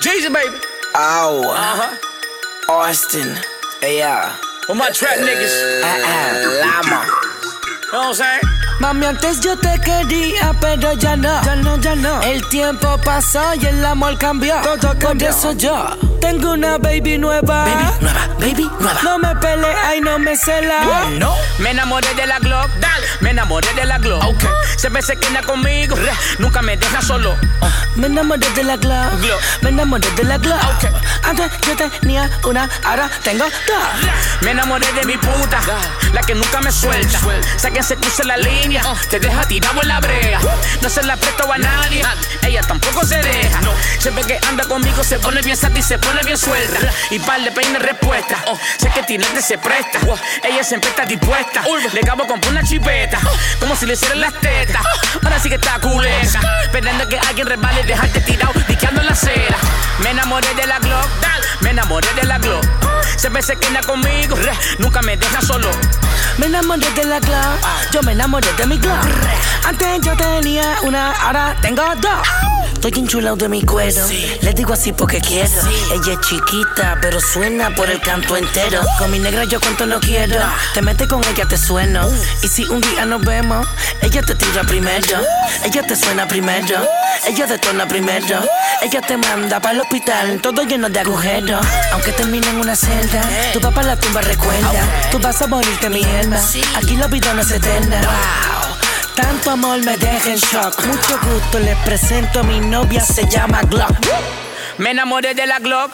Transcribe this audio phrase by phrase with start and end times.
[0.00, 0.56] Jesus, baby.
[0.94, 1.42] Oh.
[1.50, 2.72] Uh huh.
[2.72, 3.36] Austin.
[3.82, 4.36] Yeah.
[4.68, 5.82] With my trap niggas.
[5.82, 7.04] Lama.
[7.04, 8.40] You know what I'm saying?
[8.80, 11.42] Mami, antes yo te quería, pero ya no.
[11.42, 12.20] Ya no, ya no.
[12.22, 14.54] El tiempo pasó y el amor cambió.
[14.62, 17.64] Todo Por eso yo tengo una baby nueva.
[17.64, 19.00] Baby nueva, baby nueva.
[19.02, 21.06] No me pelea y no me cela.
[21.18, 21.34] No.
[21.58, 23.06] Me enamoré de la Glock, dale.
[23.20, 24.24] Me enamoré de la Glock.
[24.24, 24.44] Ok.
[24.76, 25.96] Siempre se queda conmigo,
[26.38, 27.36] nunca me deja solo.
[27.96, 29.20] Me enamoré de la Glock.
[29.20, 29.40] Glock.
[29.62, 30.62] Me enamoré de la Glock.
[30.62, 30.84] Ok.
[31.24, 34.42] Antes yo tenía una, ahora tengo dos.
[34.42, 35.60] Me enamoré de mi puta,
[36.12, 37.18] la que nunca me suelta.
[37.56, 40.40] Sé que se cruce la línea, te deja tirado en la brea.
[40.80, 42.02] No se la presto a nadie,
[42.42, 43.60] ella tampoco se deja.
[43.98, 45.78] Siempre que anda conmigo se pone bien sata
[46.24, 46.92] bien suelta.
[47.10, 48.36] Y par de peine respuesta,
[48.78, 49.98] sé que tirarte se presta.
[50.42, 51.62] Ella siempre está dispuesta,
[51.92, 53.18] le acabo con una chipeta,
[53.60, 54.82] como si le hicieran las tetas.
[55.22, 59.12] Ahora sí que está culeta, esperando que alguien resbale y dejarte tirado, diqueando en la
[59.12, 59.56] acera.
[60.00, 61.08] Me enamoré de la Glock,
[61.60, 62.64] me enamoré de la Glock.
[63.16, 64.36] Siempre se queda conmigo,
[64.78, 65.70] nunca me deja solo.
[66.38, 67.92] Me enamoré de la Glock.
[67.92, 69.06] Yo me enamoré de mi Glock.
[69.64, 72.57] Antes yo tenía una, ahora tengo dos.
[72.78, 74.06] Estoy enchulado de mi cuero.
[74.40, 75.50] Le digo así porque quiero.
[75.92, 78.80] Ella es chiquita, pero suena por el canto entero.
[79.00, 80.36] Con mi negra yo cuento no quiero.
[80.74, 82.08] Te metes con ella, te sueno.
[82.40, 83.66] Y si un día nos vemos,
[84.00, 85.18] ella te tira primero.
[85.64, 86.86] Ella te suena primero.
[87.26, 88.44] Ella detona primero.
[88.80, 91.66] Ella te manda para el hospital, todo lleno de agujeros.
[91.90, 95.10] Aunque termine en una celda, tu papá la tumba recuerda.
[95.10, 96.38] Tú vas a morirte, mi alma.
[96.76, 98.00] Aquí la vida no es eterna.
[99.20, 100.78] Tanto amor me deja en shock.
[100.86, 103.90] Mucho gusto, les presento a mi novia, se llama Glock.
[104.78, 105.90] Me enamoré de la Glock,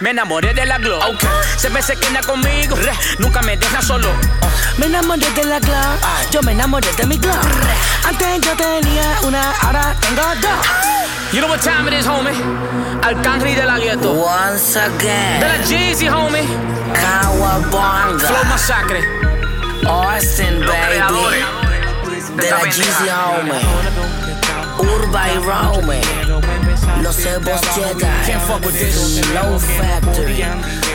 [0.00, 1.02] me enamoré de la Glock.
[1.56, 2.76] Siempre se queda conmigo,
[3.18, 4.08] nunca me deja solo.
[4.76, 7.44] Me enamoré de la Glock, yo me enamoré de mi Glock.
[8.06, 10.66] Antes yo tenía una, ahora tengo dos.
[11.32, 12.32] You know what time it is, homie?
[13.02, 14.12] Arcángel de la gueto.
[14.12, 15.40] Once De again.
[15.40, 16.42] la Jeezy, homie.
[16.46, 18.44] Flow Kawabonga.
[18.48, 19.02] Masacre.
[19.84, 21.57] Austin, baby.
[22.38, 23.60] De la Jeezy, homie.
[24.78, 26.00] Urba y Rome.
[27.02, 28.06] Los Ebos Jedi.
[29.34, 30.44] Low Factory.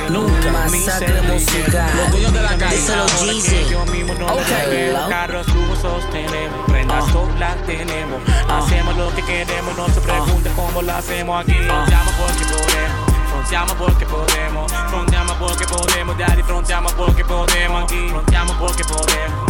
[0.09, 0.51] Nunca.
[0.51, 1.91] Masacre musical.
[1.97, 2.75] Los dueños de la calle.
[2.77, 3.75] Díselo, Jeezy.
[3.75, 5.09] Ok.
[5.09, 8.21] Carros, lujos tenemos, prendas todas las tenemos.
[8.49, 11.53] Hacemos lo que queremos, no se pregunte cómo lo hacemos aquí.
[11.53, 13.13] Fronteamos porque podemos.
[13.33, 19.42] Fronteamos porque podemos, fronteamos porque podemos, daddy, fronteamos porque podemos aquí, fronteamos porque podemos,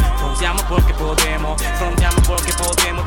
[0.44, 3.03] fronteamos porque podemos, fronteamos porque podemos,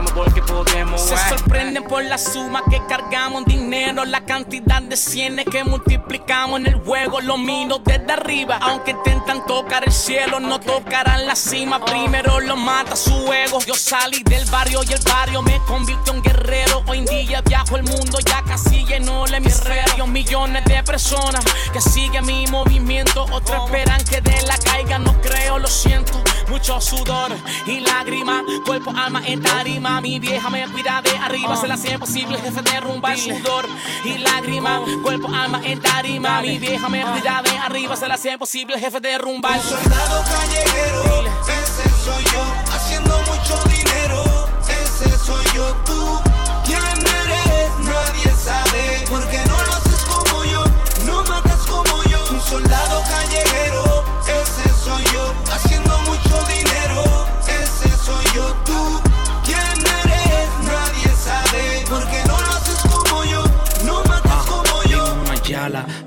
[0.00, 1.00] porque podemos.
[1.00, 6.66] Se sorprenden por la suma que cargamos, dinero, la cantidad de cienes que multiplicamos en
[6.66, 11.84] el juego, lo miro desde arriba, aunque intentan tocar el cielo, no tocarán la cima,
[11.84, 13.58] primero lo mata su ego.
[13.66, 17.76] Yo salí del barrio y el barrio me convirtió en guerrero, hoy en día viajo
[17.76, 23.66] el mundo, ya casi llenó el hemisferio, millones de personas que siguen mi movimiento, otros
[23.66, 26.12] esperan que de la caiga, no creo, lo siento,
[26.48, 27.32] mucho sudor
[27.66, 31.98] y lágrimas, cuerpo, alma en tarima, mi vieja me cuida de arriba, se la hace
[31.98, 33.66] posible, jefe derrumba el sudor
[34.04, 38.38] y lágrimas, cuerpo, alma en tarima, mi vieja me cuida de arriba, se la hace
[38.38, 45.74] posible, jefe derrumba el Soldado callejero, ese soy yo, haciendo mucho dinero, ese soy yo,
[45.84, 46.20] tú.
[46.64, 47.70] ¿Quién eres?
[47.80, 49.71] Nadie sabe, porque no lo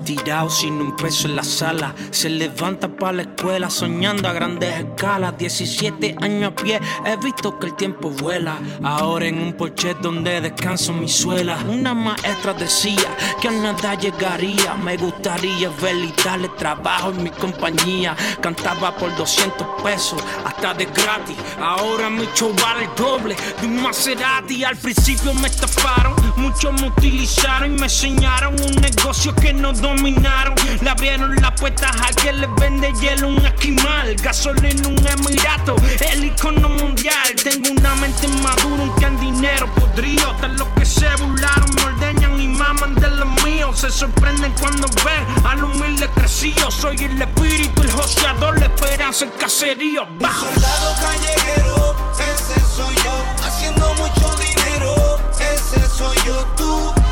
[0.05, 1.93] tirado sin un peso en la sala.
[2.11, 5.37] Se levanta para la escuela soñando a grandes escalas.
[5.37, 8.57] 17 años a pie, he visto que el tiempo vuela.
[8.83, 11.57] Ahora en un porche donde descanso mi suela.
[11.67, 13.09] Una maestra decía
[13.41, 14.75] que a nada llegaría.
[14.75, 18.15] Me gustaría verle y darle trabajo en mi compañía.
[18.39, 21.35] Cantaba por 200 pesos, hasta de gratis.
[21.59, 24.63] Ahora mi show el doble de un Maserati.
[24.63, 30.55] Al principio me estafaron, muchos me utilizaron y me enseñaron un negocio que no dominaron.
[30.81, 34.15] Le abrieron las puertas a que les vende hielo un esquimal.
[34.15, 35.75] Gasolina un emirato,
[36.11, 37.35] el icono mundial.
[37.43, 40.33] Tengo una mente madura, un en dinero podrido.
[40.41, 43.79] De los que se burlaron, me ordeñan y maman de los míos.
[43.79, 46.69] Se sorprenden cuando ven al humilde crecido.
[46.71, 50.07] Soy el espíritu, el joseador, la esperanza, el caserío.
[50.19, 50.45] Bajo.
[50.45, 57.04] Soldado callejero, ese soy yo, haciendo mucho dinero, ese soy yo, tú.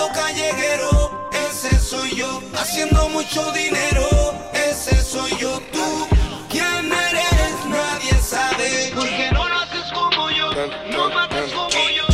[0.00, 2.42] soldado callejero, ese soy yo.
[2.54, 5.60] Haciendo mucho dinero, ese soy yo.
[5.72, 6.08] Tú,
[6.48, 7.64] ¿quién eres?
[7.68, 8.92] Nadie sabe.
[8.94, 10.50] Porque no lo haces como yo,
[10.90, 12.04] no matas como yo.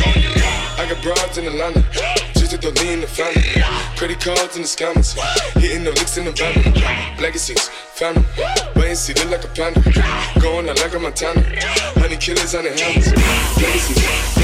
[0.79, 1.83] I got broads in Atlanta,
[2.35, 3.41] just a dolly in the family.
[3.95, 5.15] Credit cards in the scammers,
[5.55, 6.53] hitting the licks in the van.
[7.19, 8.23] Legacies, family,
[8.75, 9.81] wait and see, look like a panda.
[10.39, 11.41] Going out like a Montana,
[11.95, 14.36] honey killers on the helmets.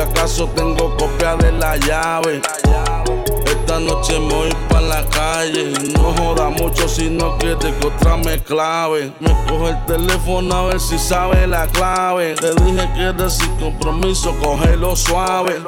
[0.00, 2.40] Acaso tengo copia de la llave
[3.70, 5.72] esta noche me voy pa' la calle.
[5.92, 9.12] No joda mucho si no quiere que otra me clave.
[9.20, 12.34] Me coge el teléfono a ver si sabe la clave.
[12.34, 15.62] Te dije que era sin compromiso, cógelo suave.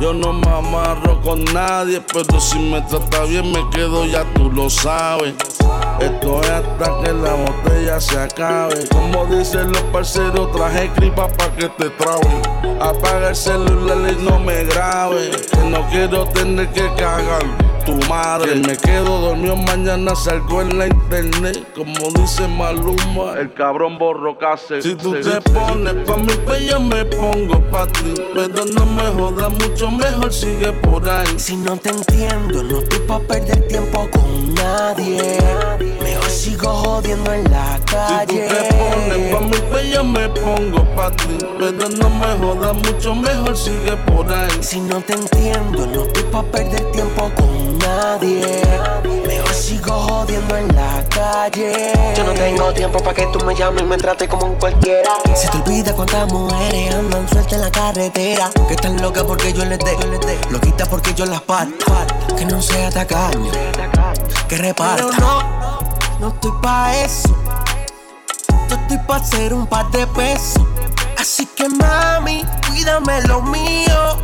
[0.00, 4.50] Yo no me amarro con nadie, pero si me trata bien me quedo, ya tú
[4.50, 5.34] lo sabes.
[6.00, 7.36] Esto es hasta que la
[8.00, 8.88] se acabe.
[8.88, 12.42] Como dicen los parceros, traje cripa pa' que te trabe.
[12.80, 15.30] Apaga el celular y no me grabe.
[15.30, 17.44] Que no quiero tener que cagar
[17.84, 18.54] tu madre.
[18.54, 21.66] Que me quedo dormido, mañana salgo en la internet.
[21.74, 24.36] Como dice Maluma, el cabrón borro
[24.80, 28.14] Si tú te pones pa' mi pues yo me pongo pa' ti.
[28.34, 31.38] Pero no me jodas mucho, mejor sigue por ahí.
[31.38, 37.44] Si no te entiendo, no estoy pa' perder tiempo con nadie Mejor sigo jodiendo en
[37.44, 41.38] la calle Si tú te pones pa' mi pues yo me pongo pa' ti.
[41.58, 44.50] Pero no me jodas mucho, mejor sigue por ahí.
[44.60, 48.62] Si no te entiendo, no estoy pa' perder tiempo con nadie.
[49.24, 51.92] Mejor sigo jodiendo en la calle.
[52.16, 55.12] Yo no tengo tiempo pa' que tú me llames y me trates como un cualquiera.
[55.36, 58.50] Si te olvidas cuántas mujeres andan sueltas en la carretera.
[58.66, 60.36] Que están locas porque yo les dé, yo les dé.
[60.50, 61.84] Loquita porque yo las parto
[62.36, 63.52] Que no sea tacaño,
[64.48, 64.96] que reparta.
[64.96, 65.59] Pero no,
[66.20, 67.36] no estoy pa' eso
[68.68, 70.66] Yo estoy pa' hacer un par de pesos
[71.18, 74.18] Así que mami, cuídame lo mío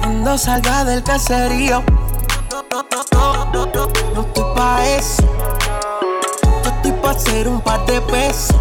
[0.00, 1.82] Cuando salga del caserío
[2.70, 5.22] no, estoy pa' eso.
[6.64, 8.56] Yo estoy pa' hacer un par de pesos.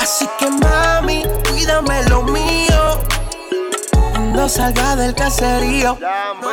[0.00, 2.67] Así que mami, cuídame lo mío.
[4.38, 5.98] Cuando salga del caserío.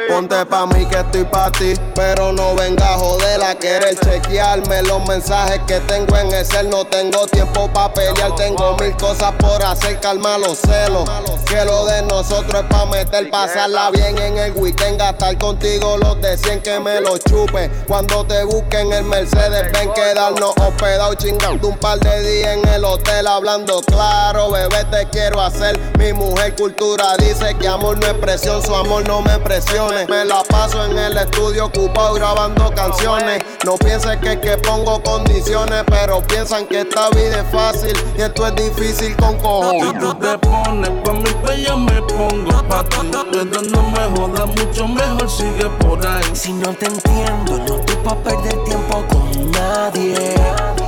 [0.10, 4.82] Ponte pa' mí que estoy pa' ti, pero no venga a joder a querer chequearme
[4.82, 6.68] los mensajes que tengo en el cel.
[6.68, 11.08] No tengo tiempo pa' pelear, tengo mil cosas por hacer, calma los celos.
[11.46, 16.20] Que lo de nosotros es pa' meter, pasarla bien en el weekend, gastar contigo los
[16.22, 17.70] de 100 que me lo chupe.
[17.88, 22.84] Cuando te busquen el Mercedes, ven quedarnos hospedados chingando un par de días en el
[22.84, 24.50] hotel hablando claro.
[24.50, 28.74] Bebé, te quiero hacer, mi mujer cultura dice que amo amor no es presión, su
[28.74, 30.06] amor no me presione.
[30.08, 33.44] Me la paso en el estudio ocupado grabando canciones.
[33.66, 38.22] No pienses que es que pongo condiciones, pero piensan que esta vida es fácil y
[38.22, 39.92] esto es difícil con cojones.
[39.92, 42.98] Si tú te pones pa' mi pues yo me pongo pa' ti.
[43.32, 46.24] Pero no me jodas mucho, mejor sigue por ahí.
[46.34, 50.85] Si no te entiendo, no estoy pa' perder tiempo con nadie.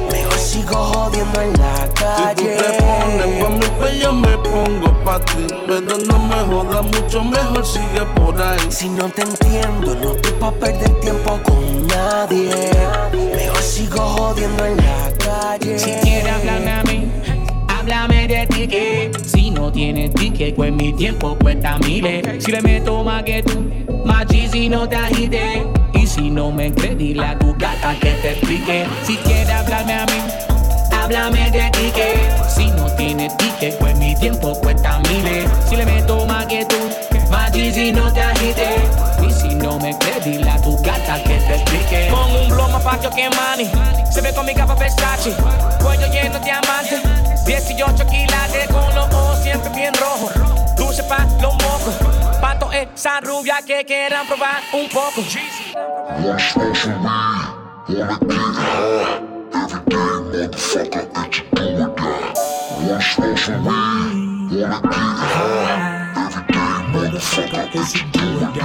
[0.58, 2.58] Sigo jodiendo en la Si tú calle.
[2.58, 5.46] te pones pa' mi pues yo me pongo pa' ti.
[5.68, 8.58] Pero no me jodas mucho, mejor sigue por ahí.
[8.70, 12.72] Si no te entiendo, no estoy pa' perder tiempo con nadie.
[13.36, 15.78] Mejor sigo jodiendo en la calle.
[15.78, 17.12] Si quieres hablarme a mí,
[17.68, 19.26] háblame de ticket.
[19.28, 22.44] Si no tienes ticket, pues mi tiempo cuesta miles.
[22.44, 23.64] Si le meto más que tú,
[24.06, 25.68] más si no te agites.
[25.94, 28.86] Y si no me crees, dile a tu gata que te explique.
[29.04, 30.17] Si quieres hablarme a mí,
[31.08, 32.50] háblame de ticket.
[32.50, 35.50] Si no tienes ticket, pues mi tiempo cuesta miles.
[35.70, 36.76] Si le meto más que tú,
[37.30, 38.82] más si no te agites.
[39.26, 42.10] Y si no me crees, dile a tu gata que te explique.
[42.10, 43.72] Con un blow pa' que money.
[44.12, 45.34] Se ve con mi capa Versace.
[45.82, 47.02] Cuello lleno de diamantes.
[47.46, 50.34] 18 quilates con los ojos siempre bien rojos.
[50.76, 51.96] Dulce pa' los mocos.
[52.42, 55.24] Pato esa rubia que quieran probar un poco.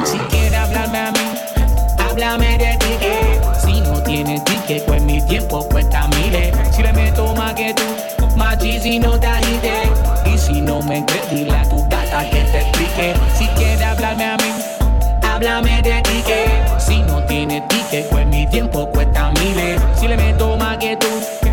[0.05, 1.21] Si quieres hablarme a mí,
[1.99, 3.43] háblame de ticket.
[3.65, 6.55] Si no tienes ticket, pues mi tiempo cuesta miles.
[6.75, 7.83] Si le meto más que tú,
[8.37, 9.89] más si no te agites.
[10.27, 13.15] Y si no me crees, dile a tu gata que te explique.
[13.37, 14.53] Si quieres hablarme a mí,
[15.23, 16.81] háblame de ticket.
[16.81, 19.81] Si no tienes ticket, pues mi tiempo cuesta miles.
[19.99, 20.52] Si le meto
[20.97, 21.09] tú,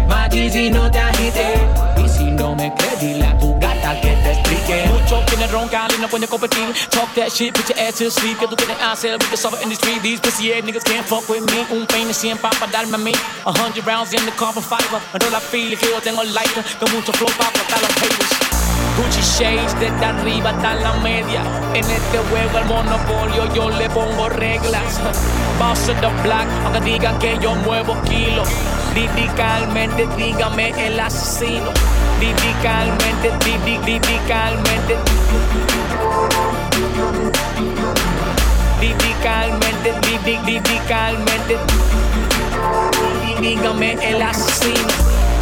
[0.07, 1.59] más si no te agites.
[2.03, 4.18] Y si no me crees, dile a tu gata que
[4.69, 4.89] te explique.
[4.89, 6.73] Mucho quieren roncar y no pueden competir.
[6.89, 8.37] Talk that shit, put your ass to sleep.
[8.39, 10.01] Que tú tienes hacer, we can suffer in the street.
[10.01, 11.65] These pussy ass niggas can't fuck with me.
[11.75, 13.13] Un peine cien pa' pa' darme a mí.
[13.45, 15.01] A hundred rounds in the carbon fiber.
[15.13, 16.63] Ando la fila que yo tengo lighter.
[16.79, 18.49] Con mucho flow pa' cortar los haters.
[18.97, 21.41] Gucci shades desde arriba hasta la media.
[21.73, 24.99] En este juego al monopolio yo le pongo reglas.
[25.57, 28.49] Boss the black, aunque digan que yo muevo kilos.
[28.93, 31.71] Liricalmente, dígame el asesino.
[32.19, 34.97] Liricalmente, li- li- liricalmente.
[38.79, 41.57] Liricalmente, li- li- liricalmente.
[43.41, 44.93] Dígame el asesino.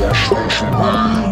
[0.00, 1.25] One smoke for me,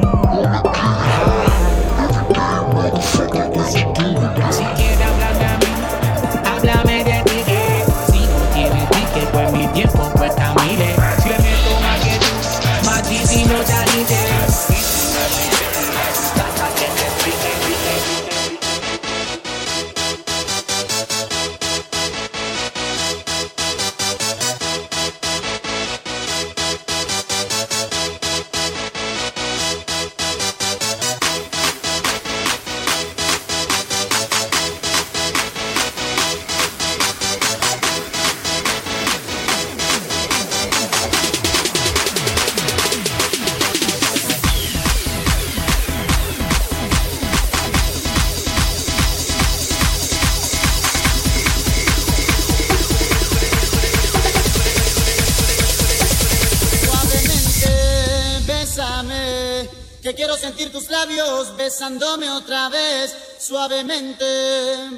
[61.57, 63.15] besándome otra vez.
[63.39, 64.25] Suavemente,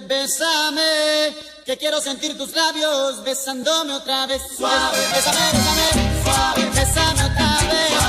[0.06, 1.34] bésame,
[1.64, 4.42] que quiero sentir tus labios besándome otra vez.
[4.56, 8.05] Suave, bésame, bésame, suave, bésame otra vez.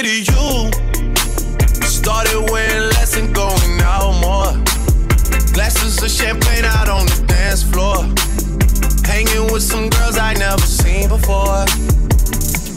[0.00, 0.70] pity you.
[1.82, 4.52] Started wearing less and going out more.
[5.54, 7.96] Glasses of champagne out on the dance floor.
[9.04, 11.64] Hanging with some girls I never seen before.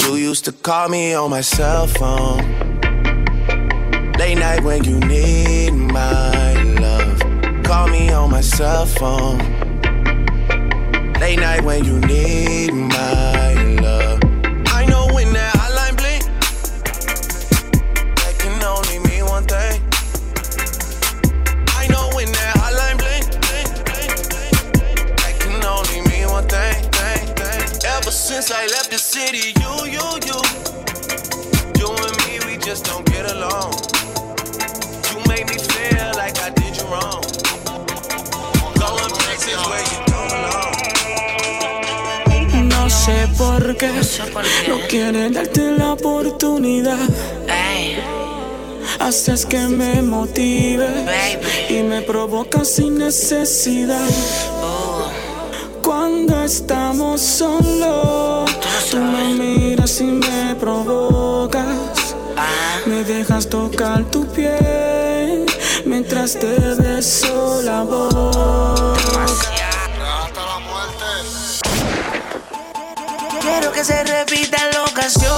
[0.04, 1.71] You used to call me on my cell
[45.30, 46.98] darte la oportunidad.
[49.00, 50.88] Haces que me motive
[51.70, 54.10] y me provocas sin necesidad.
[55.82, 58.50] Cuando estamos solos,
[58.90, 62.16] tú, me miras y me provocas.
[62.86, 65.46] Me dejas tocar tu piel
[65.86, 68.81] mientras te beso la boca.
[73.82, 75.34] que se repita la ocasión.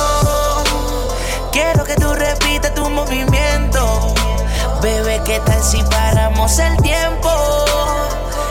[1.53, 4.13] Quiero que tú repitas tu movimiento.
[4.81, 7.29] Bebé, ¿qué tal si paramos el tiempo?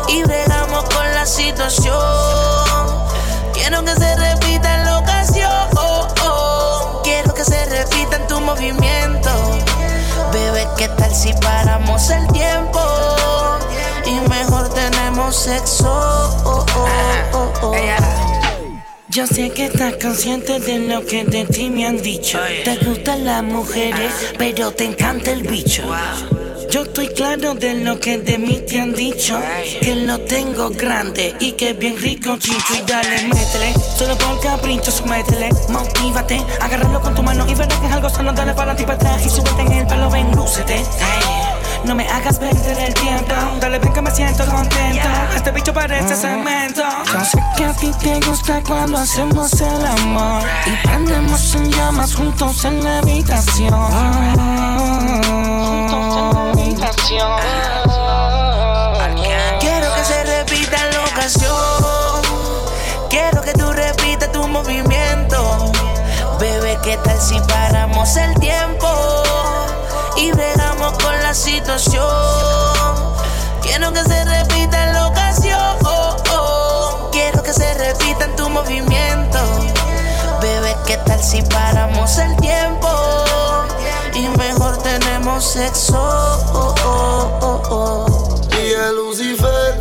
[0.08, 1.98] Y bregamos con la situación.
[3.52, 5.68] Quiero que se repita la ocasión.
[7.04, 9.30] Quiero que se repitan tu movimiento.
[10.32, 12.80] Bebé, ¿qué tal si paramos el tiempo?
[14.06, 15.92] Y mejor tenemos sexo.
[16.44, 16.86] Oh, oh,
[17.34, 18.51] oh, oh, oh.
[19.14, 22.38] Yo sé que estás consciente de lo que de ti me han dicho.
[22.64, 25.82] Te gustan las mujeres, pero te encanta el bicho.
[26.70, 29.38] Yo estoy claro de lo que de mí te han dicho.
[29.82, 32.74] Que lo tengo grande y que bien rico, chicho.
[32.74, 35.50] Y dale, métele, solo por capricho, métele.
[35.68, 38.32] Motívate, agárralo con tu mano y verás que es algo sano.
[38.32, 40.82] Dale para ti para atrás y súbete en el palo, ven, lúcete.
[41.84, 43.34] No me hagas perder el tiempo.
[43.60, 45.08] Dale, ven que me siento contento.
[45.34, 46.82] Este bicho parece cemento.
[47.12, 50.42] Yo sé que a ti te gusta cuando hacemos el amor.
[50.66, 53.74] Y prendemos en llamas juntos en la habitación.
[59.60, 62.22] Quiero que se repita la ocasión.
[63.10, 65.72] Quiero que tú repitas tu movimiento.
[66.38, 68.88] Bebé, ¿qué tal si paramos el tiempo?
[70.16, 70.61] Y bregamos
[71.34, 72.04] situación.
[73.62, 75.76] Quiero que se repita la ocasión.
[77.10, 79.38] Quiero que se repita en tu movimiento.
[80.40, 82.88] Bebé, ¿qué tal si paramos el tiempo?
[84.14, 85.98] Y mejor tenemos sexo.
[88.50, 89.80] Y el Lucifer,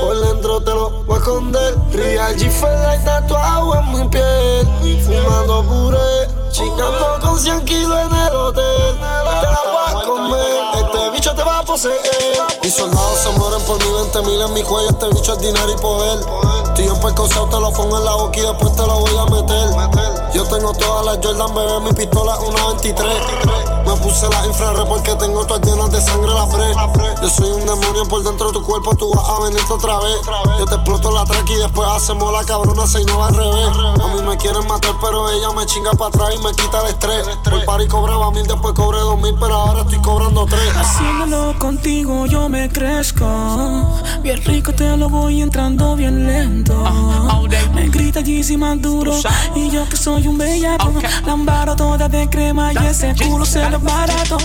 [0.00, 1.74] por dentro te lo voy a esconder.
[1.92, 4.68] Real G-Fed tatuado en mi piel.
[5.04, 8.98] Fumando puré, chingando con 100 kilos en el hotel.
[9.40, 10.53] Te la voy a comer,
[11.74, 11.98] a poseer.
[12.62, 14.90] Mis soldados se mueren por mi 20 mil en mi cuello.
[14.90, 16.20] Este bicho es dinero y poder.
[16.74, 19.24] Tío, en percoceo te lo pongo en la boca y después te lo voy a
[19.26, 19.70] meter.
[20.32, 23.06] Yo tengo todas las Jordan, bebé, mi pistola una 23.
[23.94, 26.64] Me puse la infrared porque tengo todas llenas de sangre la fre.
[27.22, 30.16] Yo soy un demonio por dentro de tu cuerpo, tú vas a venirte otra vez.
[30.58, 33.68] Yo te exploto la track y después hacemos la cabrona se no va al revés.
[34.02, 36.88] A mí me quieren matar, pero ella me chinga para atrás y me quita el
[36.88, 37.28] estrés.
[37.44, 40.76] Por par y cobraba mil, después cobré dos mil, pero ahora estoy cobrando tres.
[40.76, 43.26] Haciéndolo contigo yo me crezco.
[44.22, 46.74] Bien rico te lo voy entrando bien lento.
[47.74, 49.12] Me grita Yeezy más duro.
[49.54, 50.92] Y yo que soy un bellaco.
[51.26, 54.38] Lambaro toda de crema y ese culo se lo barato.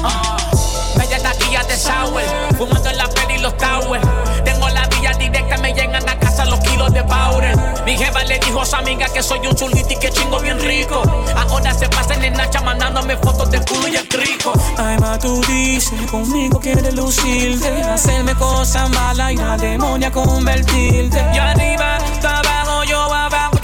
[0.95, 2.21] Bella taquilla de sour,
[2.58, 4.06] fumando en la peli y los towers.
[4.43, 7.58] Tengo la vía directa, me llegan a casa los kilos de powder.
[7.86, 10.60] Mi jefa le dijo a su amiga que soy un chulito y que chingo bien
[10.60, 11.02] rico.
[11.36, 14.54] Ahora se pasan en Nacha mandándome fotos del culo y el crico.
[14.78, 17.82] Ay, ma, tú dices, conmigo quieres lucirte.
[17.84, 21.25] Hacerme cosas malas y la demonia convertirte.
[21.34, 23.58] Yo arriba, tú abajo, yo abajo,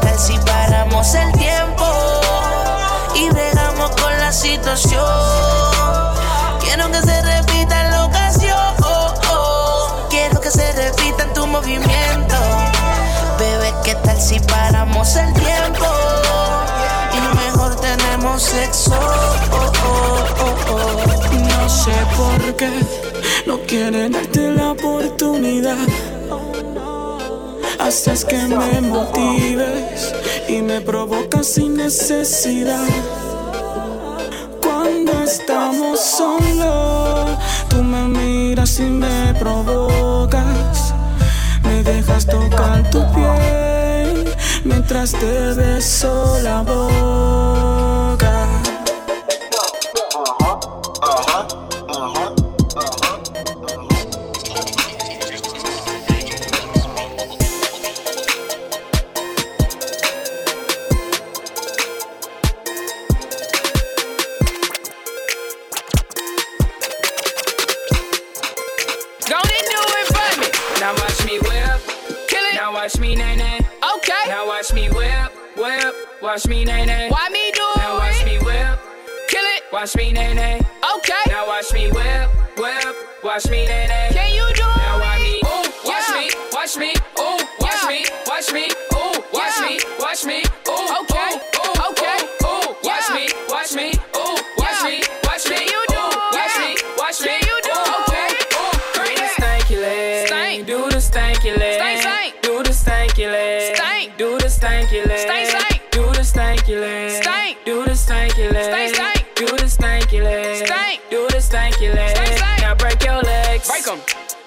[0.00, 1.84] ¿qué tal si paramos el tiempo?
[3.14, 5.02] Y bregamos con la situación.
[6.60, 8.74] Quiero que se repita la ocasión.
[10.10, 12.36] Quiero que se repita en tu movimiento.
[13.38, 15.86] Bebé, ¿qué tal si paramos el tiempo?
[17.12, 18.98] Y mejor tenemos sexo.
[21.48, 22.70] No sé por qué
[23.46, 25.76] no quieren darte la oportunidad.
[27.86, 30.12] Haces que me motives
[30.48, 32.88] y me provocas sin necesidad.
[34.60, 40.94] Cuando estamos solos, tú me miras y me provocas.
[41.62, 48.25] Me dejas tocar tu piel mientras te beso la boca.
[76.36, 77.08] Watch me nay nay.
[77.08, 77.78] Why me do it?
[77.78, 78.78] Now watch me whip,
[79.26, 79.62] kill it.
[79.72, 80.60] Watch me nay nay.
[80.96, 81.22] Okay.
[81.28, 82.94] Now watch me whip, whip.
[83.24, 84.10] Watch me nay nay.
[84.12, 84.76] Can you do it?
[84.76, 89.60] Now watch me, ooh, watch me, watch me, ooh, watch me, watch me, ooh, watch
[89.64, 95.00] me, watch me, ooh, okay, ooh, okay, ooh, watch me, watch me, ooh, watch me,
[95.24, 96.04] watch me, you do,
[96.36, 98.28] watch me, watch me, you do, okay,
[98.60, 103.24] ooh, do the stanky leg, stank, do the stanky leg, stank, stank, do the stanky
[103.24, 105.55] leg, stank, do the stanky leg, stank, stank,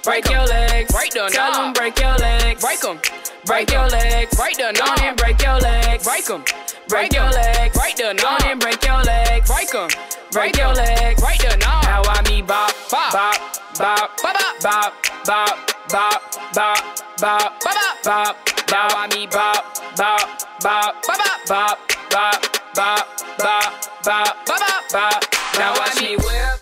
[0.10, 0.22] 'em.
[0.22, 3.00] Break your legs, break the Tell 'em break your legs, break them,
[3.46, 6.44] Break your legs, break the knob and break your legs, break them,
[6.88, 9.90] Break your legs, break the knob and break your legs, break them,
[10.32, 11.84] Break your legs, break the knob.
[11.84, 13.38] Now I me bop, bop, bop,
[13.78, 14.94] bop, bop, bop,
[15.26, 15.58] bop,
[15.90, 16.22] bop,
[16.54, 16.84] bop,
[17.20, 18.36] bop, bop, bop.
[18.72, 20.22] Now I me bop, bop,
[20.62, 21.80] bop, bop, bop,
[22.12, 22.40] bop,
[22.76, 25.24] bop, bop, bop, bop, bop.
[25.58, 26.62] Now watch me whip.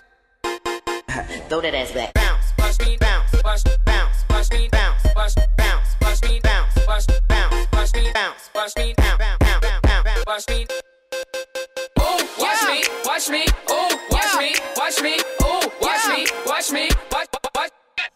[1.49, 2.26] Throw that ass back.
[10.37, 10.67] Watch me.
[11.99, 16.89] Ooh, watch me, watch me, ooh, watch me, watch me, ooh, watch me, watch me,
[17.11, 17.71] watch, watch,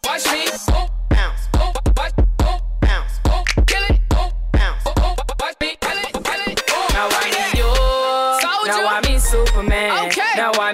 [0.06, 0.86] watch me, ooh,
[1.58, 2.60] ooh, watch, ooh,
[3.26, 6.92] ooh, kill it, ooh, ooh, ooh, watch me, kill it, kill it, ooh.
[6.94, 7.70] Now I need you.
[8.68, 10.06] Now I mean Superman.
[10.06, 10.32] Okay.
[10.36, 10.72] Now I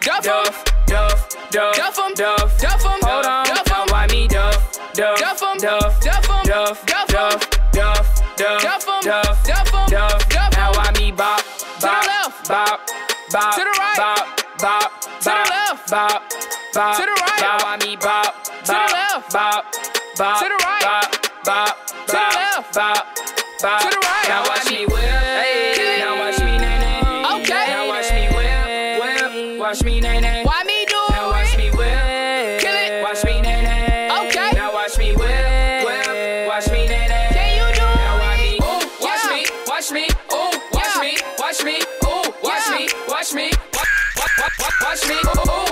[0.00, 0.64] Duff, Duff.
[0.86, 2.14] Duff, Duff, Duff, Duff 'em.
[2.14, 3.00] Duff, Duff 'em.
[3.02, 3.46] Hold on.
[3.46, 3.86] Duff 'em.
[3.88, 5.56] Now I mean Duff, Duff, Duff 'em.
[5.58, 6.44] Duff, Duff 'em.
[6.44, 7.08] Duff, Duff.
[7.12, 9.00] Duff, Duff, Duff, Duff 'em.
[9.02, 9.86] Duff, Duff 'em.
[9.88, 10.28] Duff.
[10.28, 10.52] Duff.
[10.52, 11.40] Now I mean Bop,
[11.80, 12.48] the Bop.
[12.48, 12.80] Bop,
[13.32, 13.96] Bop, To the right.
[13.96, 14.26] Bop,
[14.60, 15.90] Bop, To the left.
[15.90, 16.22] Bop,
[16.74, 17.40] Bop, To the right.
[17.40, 19.32] Bop, I mean Bop, the Bop, left.
[19.32, 19.64] Bop,
[20.18, 20.82] Bop, To the right.
[20.82, 21.76] Bop, Bop,
[22.06, 22.74] the Bop, left.
[22.74, 23.06] Bop,
[23.62, 23.80] Bop.
[23.82, 24.28] To the right.
[24.28, 24.86] Now watch me
[45.14, 45.71] Oh, oh.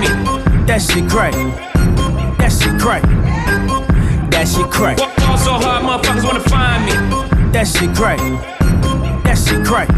[0.00, 0.08] me.
[0.66, 1.32] That shit crack.
[2.38, 3.02] That shit crack.
[4.30, 4.98] That shit crack.
[4.98, 6.92] Fall so hard, motherfuckers wanna find me.
[7.52, 8.18] That shit crack.
[9.24, 9.88] That shit crack.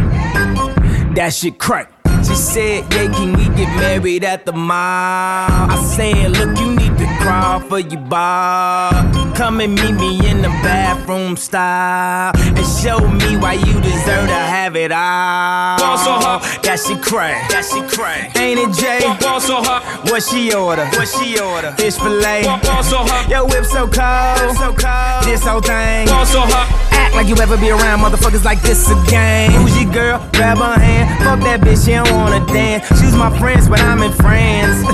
[1.15, 1.94] That shit crack.
[2.27, 4.79] She said, Yeah, can we get married at the mall?
[4.79, 8.91] I said, Look, you need to crawl for your bar.
[9.35, 14.35] Come and meet me in the bathroom style and show me why you deserve to
[14.35, 15.79] have it all.
[15.79, 16.43] Ball so hard.
[16.63, 17.51] That shit crack.
[17.51, 18.37] That shit crack.
[18.39, 19.01] Ain't it, Jay?
[19.21, 19.83] Ball so hard.
[20.09, 20.87] What she order?
[20.87, 21.73] What she order?
[21.73, 22.45] Fish fillet.
[22.45, 23.29] Ball so hard.
[23.29, 24.57] Yo, whip so cold.
[24.57, 25.25] So cold.
[25.25, 26.07] This whole thing.
[26.07, 26.71] Ball so hard.
[26.95, 29.51] Act like you ever be around motherfuckers like this again.
[29.51, 30.19] Who's your girl?
[30.33, 31.11] Grab her hand.
[31.25, 32.87] Fuck that bitch, she don't wanna dance.
[33.01, 34.87] She's my friends, but I'm in France.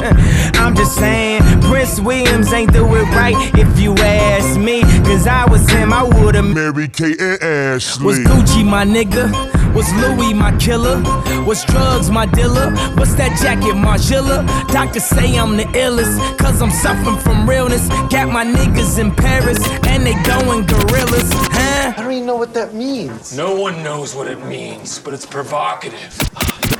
[0.58, 4.82] I'm just saying, Prince Williams ain't do it right if you ask me.
[5.04, 8.06] Cause I was him, I would've Mary Kate and Ashley.
[8.06, 9.59] was Gucci my nigga?
[9.74, 11.00] Was Louis my killer?
[11.46, 12.70] Was drugs my dealer?
[12.96, 14.44] What's that jacket, Margilla?
[14.72, 17.88] Doctors say I'm the illest, cause I'm suffering from realness.
[18.10, 21.94] Got my niggas in Paris, and they going gorillas, huh?
[21.96, 23.36] I don't even know what that means.
[23.36, 26.18] No one knows what it means, but it's provocative.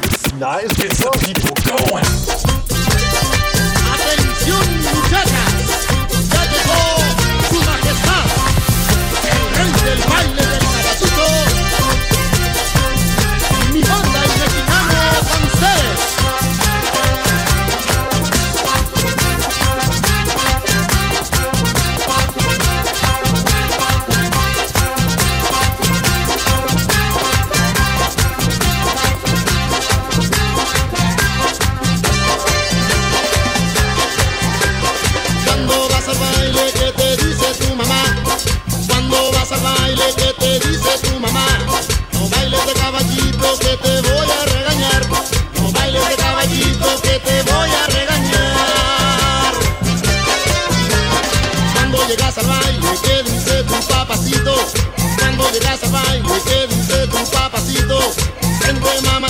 [0.05, 0.65] It's not.
[0.65, 2.05] It's Gets the people going.
[3.95, 5.53] Atención muchachas,
[6.33, 6.83] ya llegó
[7.51, 8.27] su majestad,
[9.31, 10.40] el rey del baile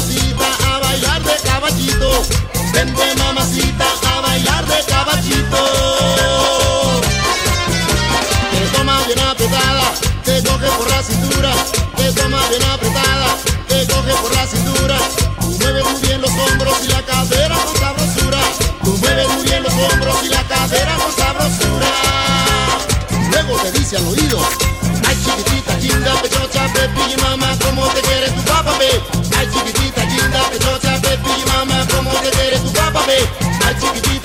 [0.01, 2.23] mamacita a bailar de caballito.
[2.73, 5.59] Vente mamacita a bailar de caballito.
[8.51, 9.93] Te toma bien apretada,
[10.25, 11.53] te coge por la cintura.
[11.97, 13.37] Te toma bien apretada,
[13.69, 14.99] te coge por la cintura.
[15.41, 18.41] Tú mueves muy bien los hombros y la cadera con sabrosura.
[18.85, 21.89] Tú mueves muy bien los hombros y la cadera con sabrosura.
[23.31, 24.39] Luego te dice al oído,
[25.09, 29.20] ay chiquitita linda, pechocha, baby, mamá, ¿cómo te quiere tu papá, ve?
[32.91, 33.19] Quiere tu papá, ve?
[33.67, 34.20] Ay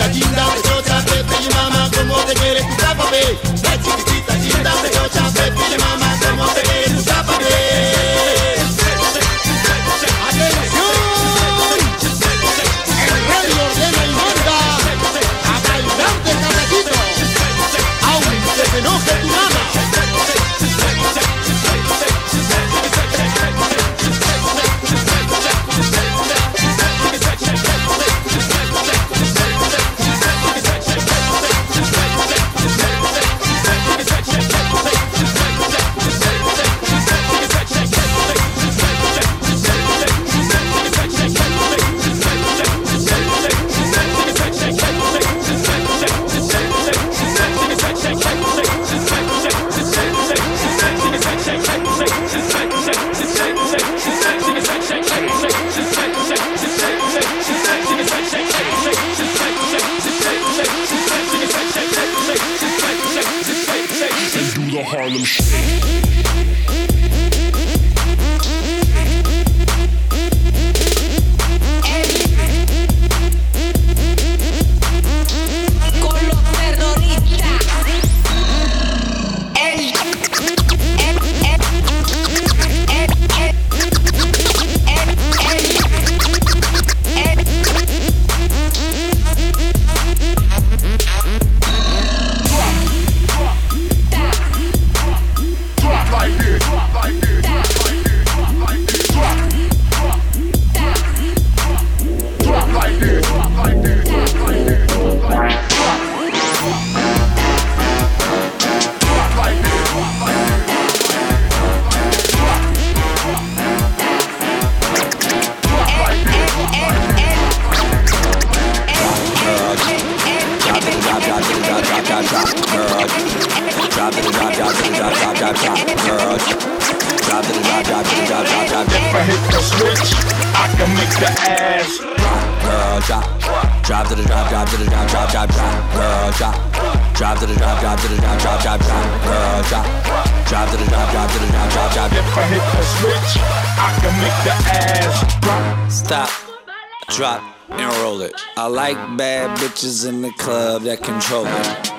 [148.95, 151.91] like bad bitches in the club that control it.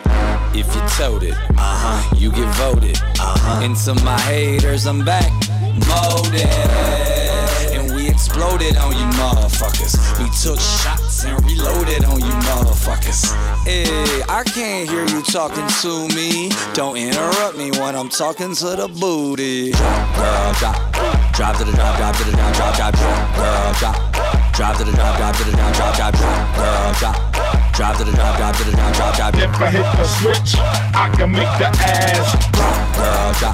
[0.56, 2.96] If you told it, uh huh, you get voted.
[3.20, 3.64] Uh huh.
[3.64, 5.30] And to my haters, I'm back,
[5.88, 6.46] molded.
[7.74, 9.94] And we exploded on you motherfuckers.
[10.18, 13.34] We took shots and reloaded on you motherfuckers.
[13.64, 16.50] Hey, I can't hear you talking to me.
[16.72, 19.72] Don't interrupt me when I'm talking to the booty.
[19.72, 21.32] Drop, girl, drop.
[21.34, 23.36] Drop to the drop, drop to the drop, drop, drop, drop.
[23.36, 24.05] Girl, drop.
[24.56, 26.56] Drop to the drop, drop to the drop, drop, drop, drop.
[26.56, 27.16] Girl, drop.
[27.76, 29.34] Drop to the drop, drop to the drop, drop, drop.
[29.36, 30.56] If I hit the switch,
[30.96, 32.96] I can make the ass drop.
[32.96, 33.52] Girl, drop.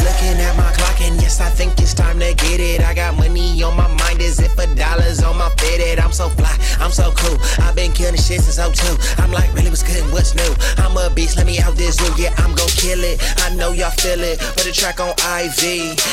[0.02, 2.80] Looking at my clock and yes, I think it's time to get it.
[2.80, 6.00] I got money on my mind as if a dollar's on my fitted.
[6.00, 7.38] I'm so fly, I'm so cool.
[7.64, 9.22] I've been killing shit since 02.
[9.22, 10.02] I'm like, really, what's good?
[10.12, 10.54] What's new?
[10.78, 12.12] I'm a beast, let me out this zoo.
[12.20, 13.22] Yeah, I'm gon' kill it.
[13.38, 14.38] I know y'all feel it.
[14.38, 15.62] Put a track on IV.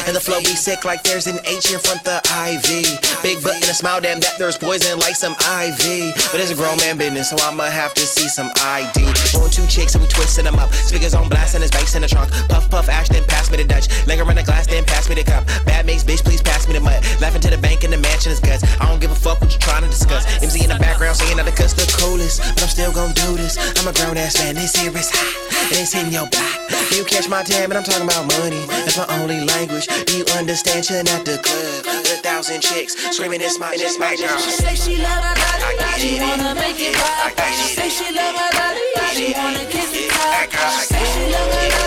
[0.05, 3.23] And the flow be sick like there's an H in front the IV.
[3.23, 6.13] Big butt and a smile, damn, that there's poison like some IV.
[6.31, 9.05] But it's a grown man business, so I'ma have to see some ID.
[9.37, 10.67] One, two chicks and we twisting them up.
[10.73, 12.29] Speakers on blast and his bass in the trunk.
[12.51, 13.87] Puff, puff, ash, then pass me the Dutch.
[14.05, 15.47] Linger in the glass, then pass me the cup.
[15.65, 16.99] Bad makes bitch, please pass me the mud.
[17.21, 18.63] Laughing to the bank in the mansion is guts.
[18.81, 20.27] I don't give a fuck what you trying to discuss.
[20.43, 23.39] MC in the background saying that the cuss the coolest, but I'm still gon' do
[23.39, 23.55] this.
[23.79, 25.31] I'm a grown ass man, this here is hot.
[25.71, 26.59] And it's in your block.
[26.91, 28.59] You catch my tab, and I'm talking about money.
[28.83, 29.87] That's my only language.
[30.03, 30.83] Do you understand?
[30.83, 34.75] Chillin' at the club, a thousand chicks screaming, "It's my, it's my girl." She say
[34.75, 37.37] she love her body, she wanna make it pop.
[37.53, 38.81] She say she love my body,
[39.13, 41.78] she wanna kiss it that girl, I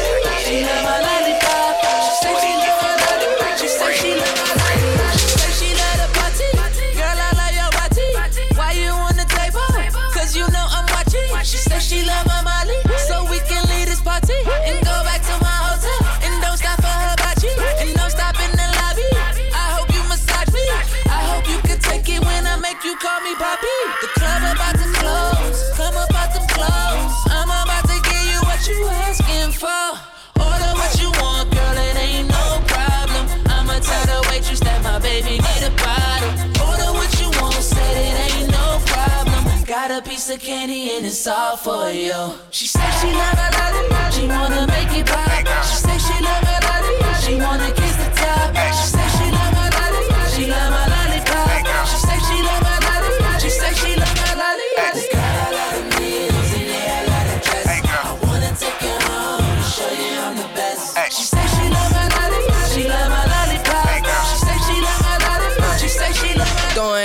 [40.33, 42.35] of candy and it's all for you.
[42.51, 45.65] She said she never loved me, she wanna make it pop.
[45.65, 47.82] She said she never loved me, she wanna.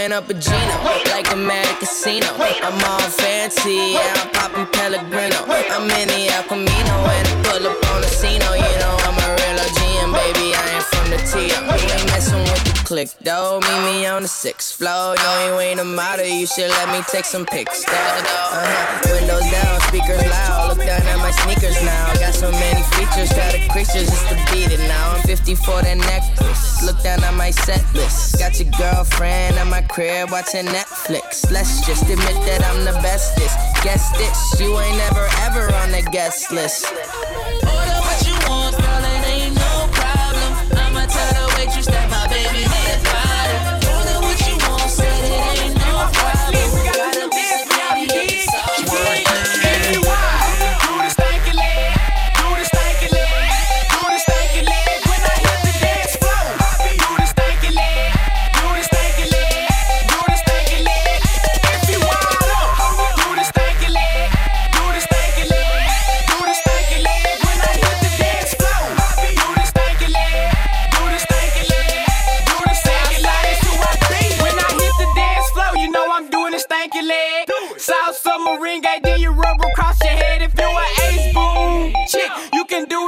[0.08, 0.76] playing up a Gino,
[1.12, 2.28] like I'm at a casino.
[2.64, 5.36] I'm all fancy, yeah, I'm popping Pellegrino.
[5.48, 9.28] I'm in the El and I pull up on the Cino, you know I'm a
[9.36, 9.97] real OG.
[10.14, 11.52] Baby, I ain't from the T.
[11.52, 13.60] You ain't messing with the click, though.
[13.60, 15.16] Meet me on the sixth floor.
[15.16, 17.92] No, you ain't a model, you should let me take some pics, though.
[17.92, 19.12] Uh-huh.
[19.12, 20.70] Windows down, speakers loud.
[20.78, 22.14] Look down at my sneakers now.
[22.20, 25.16] Got so many features, got a creature just to beat it now.
[25.16, 26.84] I'm 54, that necklace.
[26.84, 28.40] Look down at my set list.
[28.40, 31.52] Got your girlfriend at my crib watching Netflix.
[31.52, 33.58] Let's just admit that I'm the bestest.
[33.84, 36.86] Guess this, you ain't ever, ever on the guest list.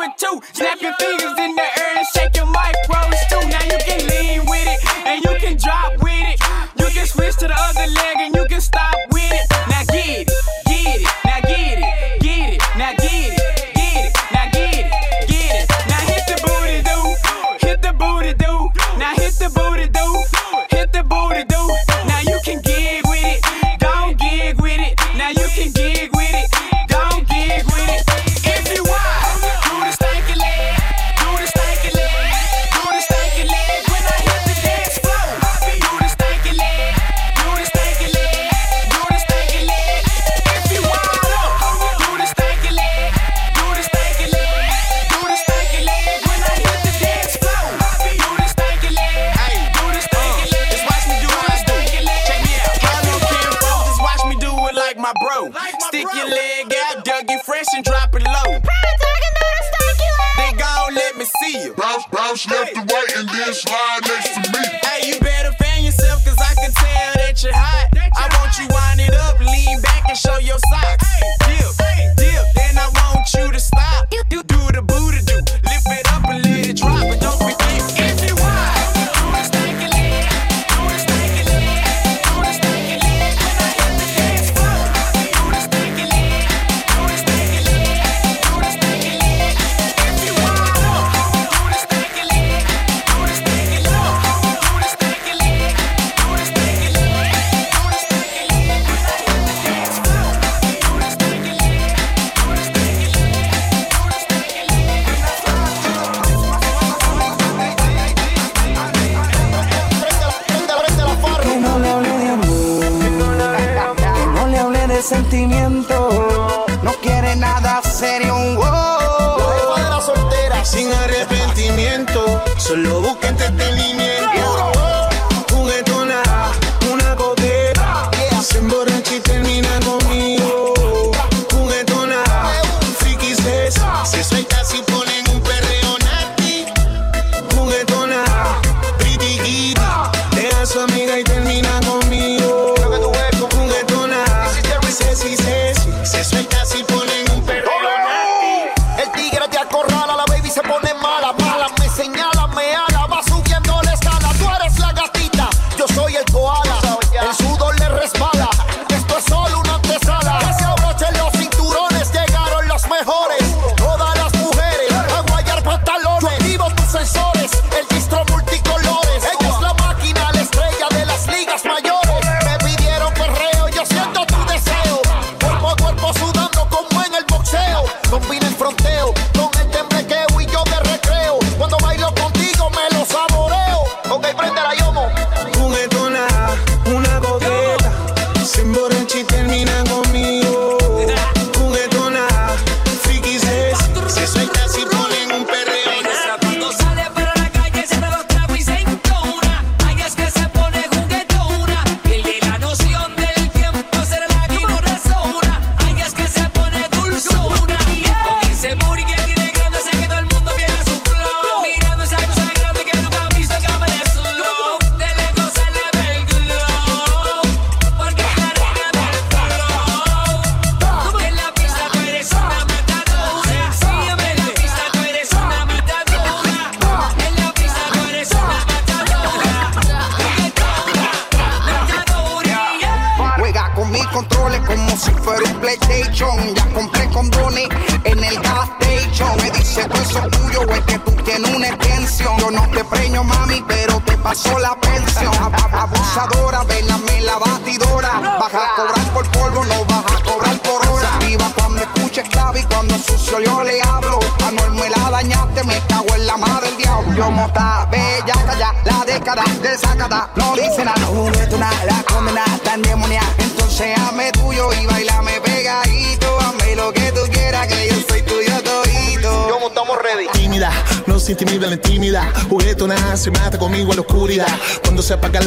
[0.10, 0.42] number two.
[0.54, 3.48] Snap your fingers in the air and shake your micros too.
[3.50, 5.99] Now you can lean with it and you can drop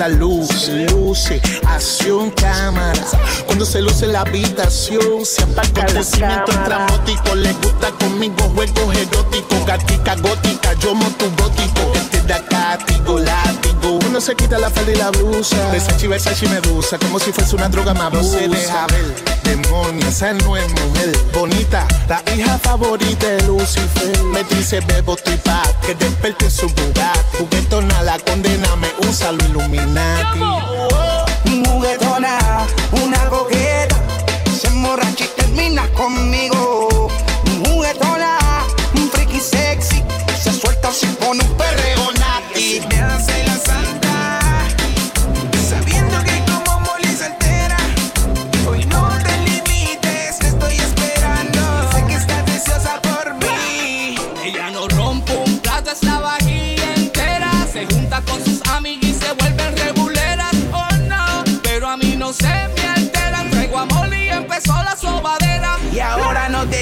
[0.02, 3.00] la luz, luce, acción, cámara.
[3.46, 7.36] Cuando se luce la habitación, se apaga el cimiento tramótico.
[7.36, 11.92] Le gusta conmigo juegos eróticos, gatica gótica, yo moto gótico.
[11.94, 14.00] Este da cátigo, látigo.
[14.08, 17.68] Uno se quita la falda y la blusa, desachiva esa medusa, como si fuese una
[17.68, 18.12] droga más.
[18.12, 24.22] No se deja ver demonio, esa no es mujer bonita, la hija favorita de Lucifer.
[24.24, 27.16] Me dice bebo tu pa, que despierte su lugar.
[27.38, 30.40] Juguetona la condena, me usa lo iluminati.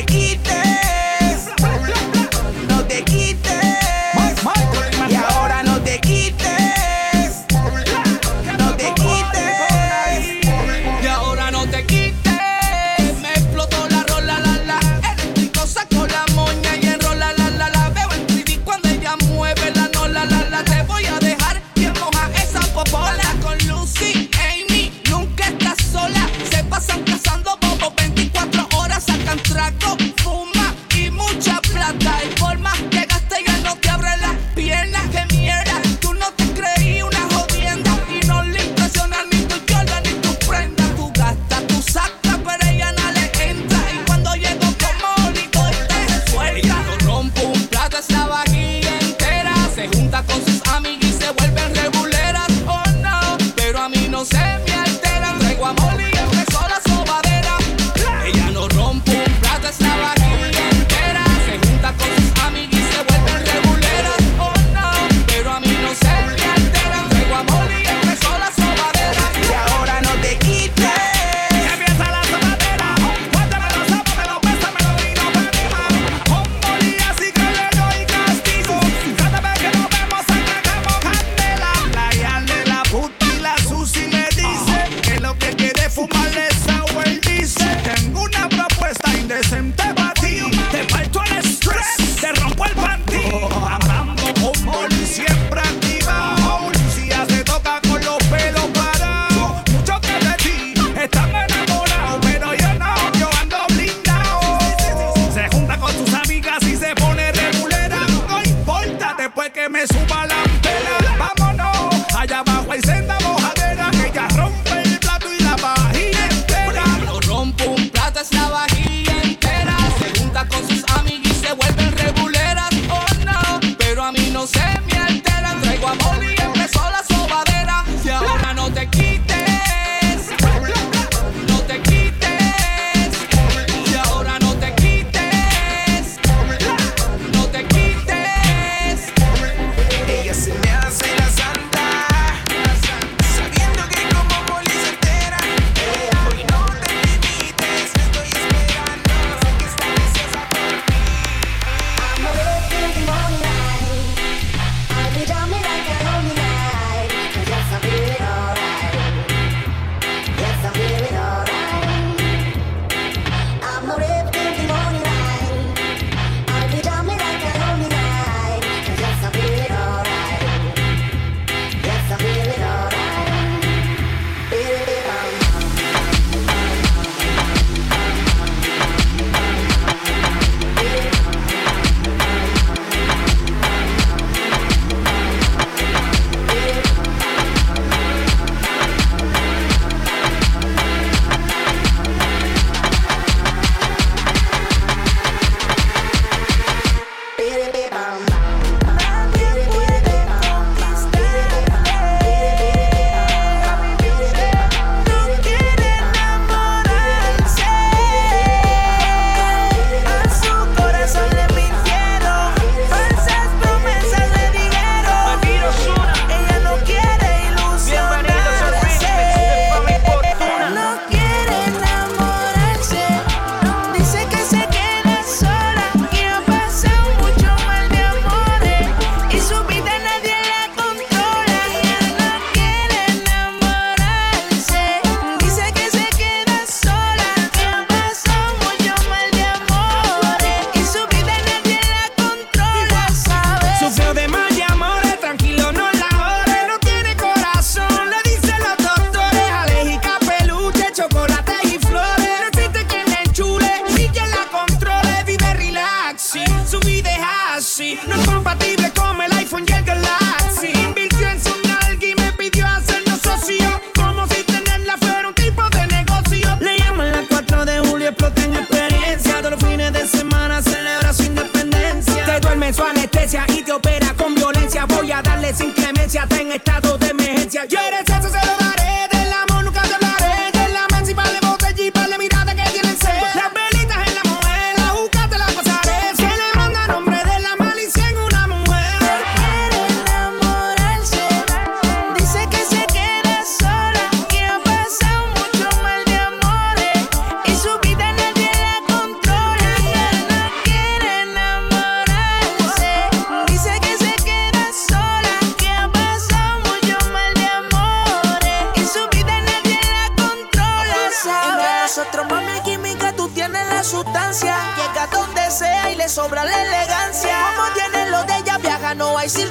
[0.01, 0.70] te quite.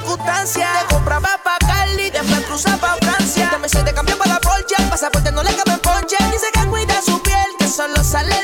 [0.10, 0.70] circunstancias.
[0.80, 3.50] Te compraba pa' Cali, después cruzaba pa' Francia.
[3.50, 6.18] También se te cambió para la Porsche, el pasaporte no le cabe en ponche.
[6.32, 8.39] Dice que cuida su piel, que solo sale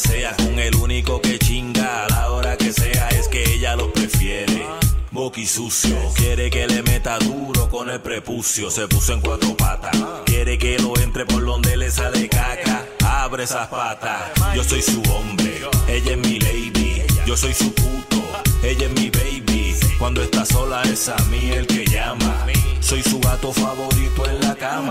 [0.00, 3.92] sea, con el único que chinga a la hora que sea, es que ella lo
[3.92, 4.66] prefiere.
[5.10, 9.96] Boqui sucio, quiere que le meta duro con el prepucio, se puso en cuatro patas.
[10.24, 14.30] Quiere que lo entre por donde le sale caca, abre esas patas.
[14.54, 18.22] Yo soy su hombre, ella es mi lady, yo soy su puto,
[18.62, 19.76] ella es mi baby.
[19.98, 22.46] Cuando está sola es a mí el que llama,
[22.80, 24.90] soy su gato favorito en la cama.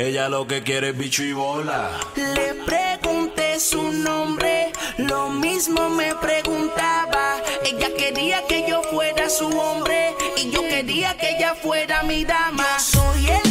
[0.00, 1.90] Ella lo que quiere es bicho y bola.
[2.16, 7.36] Le pregunté su nombre, lo mismo me preguntaba.
[7.62, 12.78] Ella quería que yo fuera su hombre y yo quería que ella fuera mi dama.
[12.78, 13.49] Soy el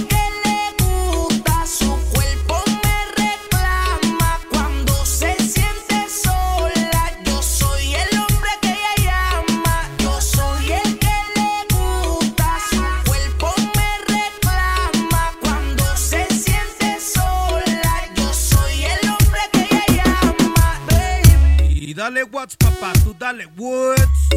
[22.09, 24.29] dale what's papá, tú dale what's.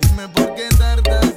[0.00, 1.29] Dime por qué tardas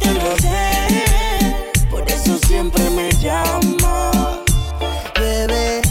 [0.00, 1.56] Te lo hace,
[1.88, 4.10] por eso siempre me llama.
[5.14, 5.82] Bebé,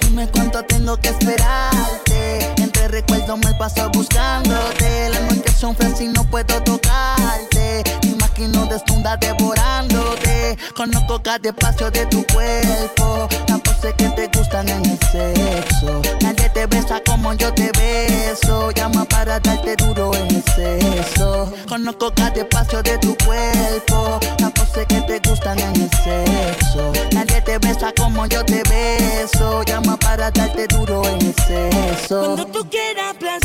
[0.00, 2.54] dime cuánto tengo que esperarte.
[2.56, 5.10] Entre recuerdos me paso buscándote.
[5.10, 7.84] Las noches son frías y no puedo tocarte.
[8.02, 10.56] Me imagino desnuda devorándote.
[10.74, 13.28] Conozco cada espacio de tu cuerpo.
[13.48, 16.00] Las poses que te gustan en el sexo.
[16.22, 18.70] Nadie te besa como yo te beso.
[18.70, 21.52] Llama para darte duro en el sexo.
[21.68, 23.23] Conozco cada espacio de tu cuerpo.
[28.34, 29.62] Yo te beso.
[29.62, 32.20] Llama para darte duro en el sexo.
[32.20, 33.43] Cuando tú quieras placer,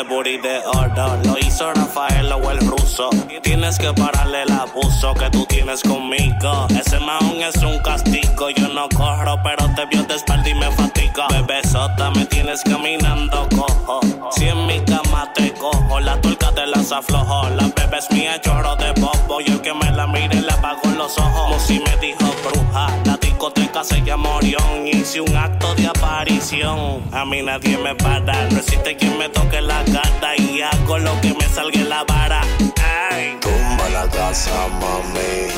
[0.00, 3.10] Ese booty de oro lo hizo Rafael o el ruso.
[3.42, 6.66] Tienes que pararle el abuso que tú tienes conmigo.
[6.70, 8.48] Ese maón es un castigo.
[8.48, 11.26] Yo no corro, pero te vio de espalda y me fatiga.
[11.28, 14.00] Bebesota, me tienes caminando cojo.
[14.30, 17.50] Si en mi cama te cojo, la tuerca te las aflojo.
[17.50, 19.42] La bebé es mía, chorro de bobo.
[19.42, 21.42] Y el que me la mire le apago los ojos.
[21.44, 23.09] Como si me dijo bruja.
[23.40, 24.86] Discoteca se llama Orión.
[24.86, 27.02] Hice un acto de aparición.
[27.10, 28.50] A mí nadie me para.
[28.50, 30.36] No existe quien me toque la cara.
[30.36, 32.42] Y hago lo que me salga en la vara.
[33.10, 33.38] Ay.
[33.40, 35.48] Tumba la casa, mami.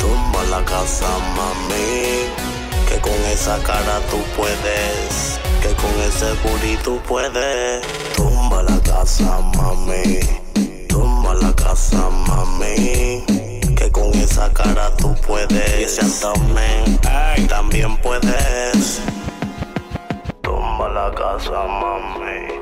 [0.00, 1.06] Tumba la casa,
[1.36, 2.26] mami.
[2.88, 5.38] Que con esa cara tú puedes.
[5.62, 7.86] Que con ese booty tú puedes.
[8.16, 10.18] Tumba la casa, mami.
[10.88, 12.10] Tumba la casa,
[14.32, 15.78] esa cara tú puedes.
[15.78, 16.98] Y ese abdomen
[17.48, 19.02] también puedes.
[20.40, 22.61] Tumba la casa, mami.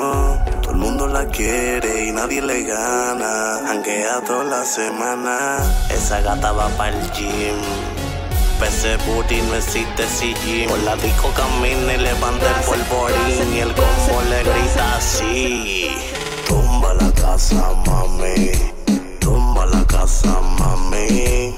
[0.00, 3.60] Todo el mundo la quiere y nadie le gana.
[3.66, 5.58] Janguea toda la semana.
[5.90, 7.60] Esa gata va para el gym.
[8.58, 10.70] Pese booty no existe si gym.
[10.70, 13.54] Por la disco camina y levanta el polvorín.
[13.54, 15.90] Y el combo le grita así.
[16.48, 18.52] Tumba la casa, mami.
[19.18, 21.54] Tumba la casa, mami.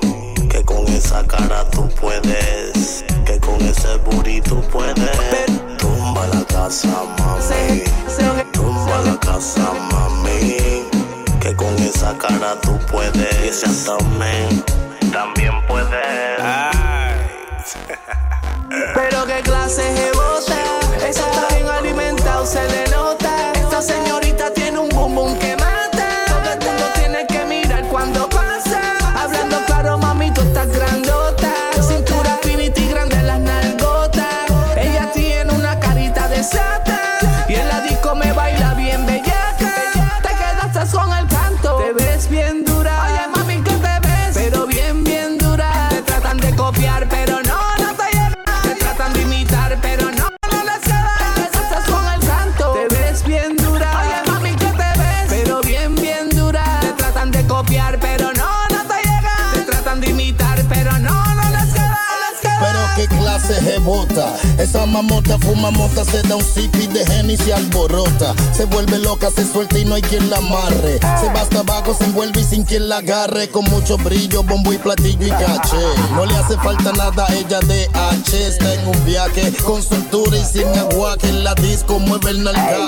[0.53, 3.07] Que con esa cara tú puedes.
[3.25, 3.99] Que con ese
[4.45, 5.17] tú puedes.
[5.79, 6.89] Tumba la casa,
[7.19, 7.83] mami.
[8.53, 10.85] Tumba la casa, mami.
[11.41, 13.35] Que con esa cara tú puedes.
[13.43, 14.63] Y ese abdomen
[15.11, 15.89] también puedes.
[18.95, 21.07] Pero qué clase de bota.
[21.09, 23.53] Esa está bien alimentado, se le nota.
[23.55, 24.22] Esta señorita
[64.59, 68.33] Esa mamota fuma mota, se da un sip y de Henny se alborota.
[68.53, 71.01] Se vuelve loca, se suelta y no hay quien la amarre.
[71.21, 73.49] Se va hasta abajo, se envuelve y sin quien la agarre.
[73.49, 75.85] Con mucho brillo, bombo y platillo y caché.
[76.15, 78.47] No le hace falta nada, a ella de H.
[78.47, 81.17] Está en un viaje con soltura y sin agua.
[81.17, 82.87] Que la disco mueve el nalgaje.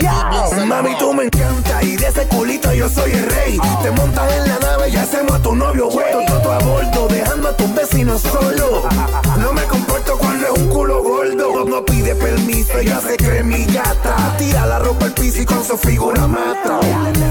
[0.53, 3.59] Hey, Mami, tú me encanta y de ese culito yo soy el rey.
[3.61, 3.81] Ah.
[3.83, 6.07] Te montas en la nave y hacemos a tu novio, güey.
[6.27, 8.85] Todo a bordo, dejando a tus vecinos solo.
[8.91, 9.37] Ah.
[9.39, 11.65] No me comporto cuando es un culo culo.
[11.65, 14.37] No pide permiso, ella se cree mi gata.
[14.39, 16.81] Tira la ropa al piso y con su figura mata.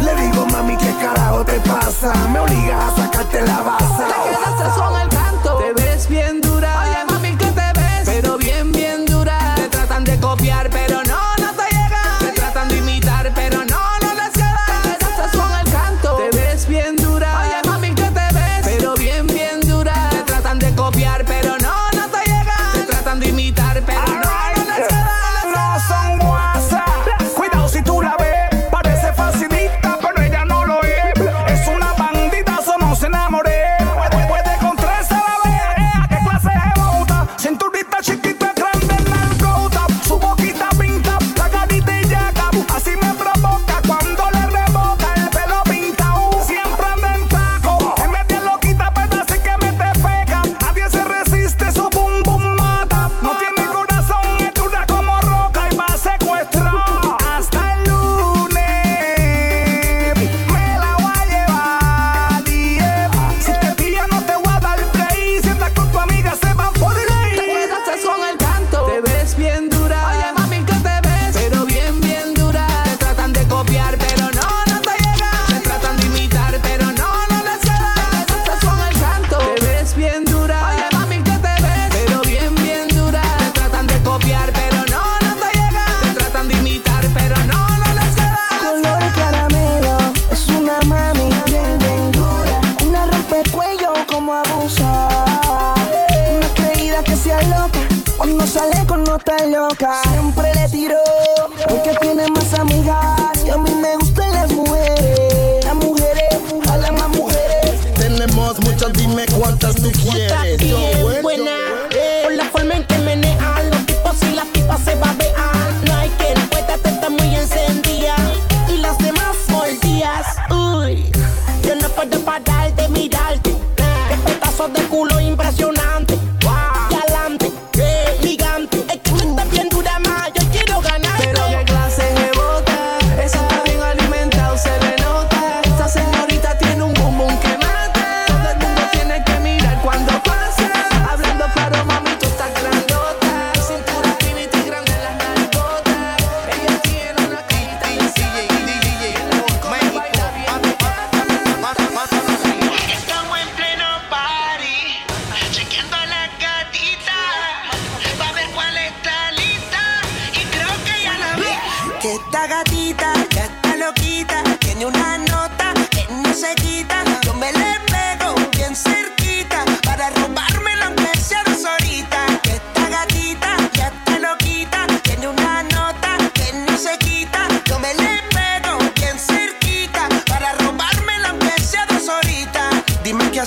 [0.01, 2.13] Le digo, mami, ¿qué carajo te pasa?
[2.31, 4.07] Me obligas a sacarte la baza.
[4.07, 5.57] Te quedaste son el canto.
[5.57, 6.42] Te ves bien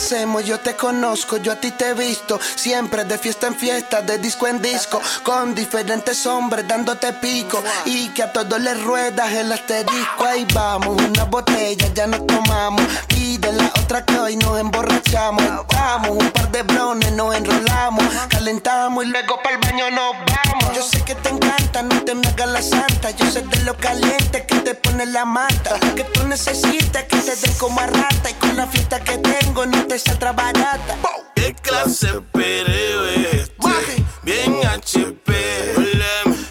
[0.07, 2.39] same yo te conozco, yo a ti te he visto.
[2.55, 5.03] Siempre de fiesta en fiesta, de disco en disco.
[5.25, 7.63] Con diferentes hombres dándote pico.
[7.85, 10.25] Y que a todos les ruedas el asterisco.
[10.25, 12.83] Ahí vamos, una botella ya nos tomamos.
[13.09, 15.43] Pide la otra que hoy nos emborrachamos.
[15.43, 18.05] Estamos un par de brones, nos enrolamos.
[18.29, 20.77] Calentamos y luego para el baño nos vamos.
[20.77, 23.11] Yo sé que te encanta, no te me hagas la santa.
[23.11, 25.81] Yo sé de lo caliente que te pone la mata.
[25.97, 27.87] Que tú necesitas que te den como a.
[28.29, 30.99] Y con la fiesta que tengo, no te salta barata.
[31.35, 34.05] ¿Qué clase de pereo es este?
[34.23, 35.35] Bien HP.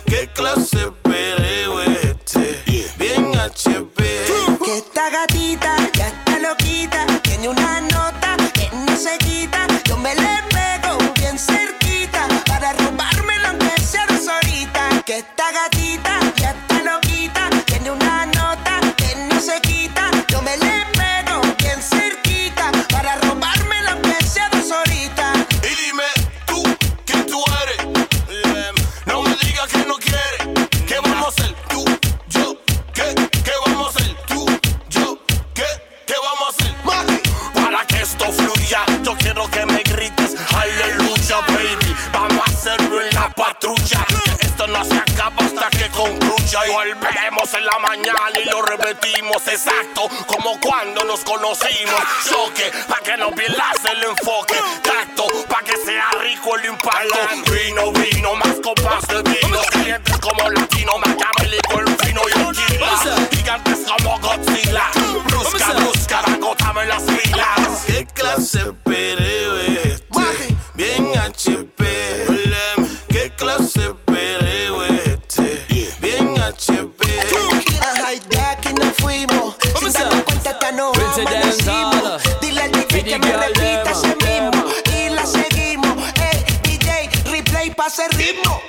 [0.06, 0.92] ¿Qué clase de
[44.40, 46.68] esto no se acaba hasta que concluya.
[46.68, 52.02] Y volvemos en la mañana y lo repetimos exacto como cuando nos conocimos.
[52.30, 54.56] Choque, pa' que no pierdas el enfoque.
[54.84, 57.20] Tacto, pa' que sea rico el impacto.
[57.52, 59.60] Vino, vino, más copas de vino.
[59.72, 62.86] Clientes como latino, me llama el fino y el kilo.
[63.32, 64.92] Gigantes como Godzilla.
[65.26, 67.84] Brusca, brusca, agotame las pilas.
[67.88, 69.76] ¿Qué clase pereo es?
[69.76, 70.56] Este?
[70.76, 72.45] Bien HP.
[73.66, 75.96] ¿Qué clase de pereo es este?
[76.00, 77.04] Bien HP.
[77.82, 79.56] Ajá, y de aquí nos fuimos.
[79.80, 82.22] Sin darnos cuenta hasta nos amanecimos.
[82.42, 84.66] Dile al DJ que me repita ese mismo.
[84.96, 85.98] Y la seguimos.
[85.98, 88.62] Ey, DJ, replay pa' ese ritmo.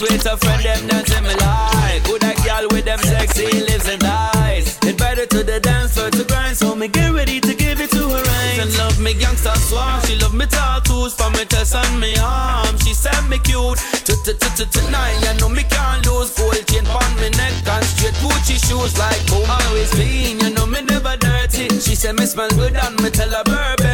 [0.00, 2.04] With her friend Them dancing me like.
[2.04, 4.76] Good that girl with them sexy lips and eyes?
[4.84, 8.04] Invited to the dance floor to grind So me get ready to give it to
[8.04, 11.98] her right And love me gangsta swag She love me tattoos From me chest and
[11.98, 12.76] me arm.
[12.84, 17.56] She said me cute Tonight you know me can't lose Gold chain on me neck
[17.64, 19.48] And straight Gucci shoes like boom.
[19.48, 21.72] Always clean You know me never dirty.
[21.80, 23.85] She said me smell good And me tell her Burberry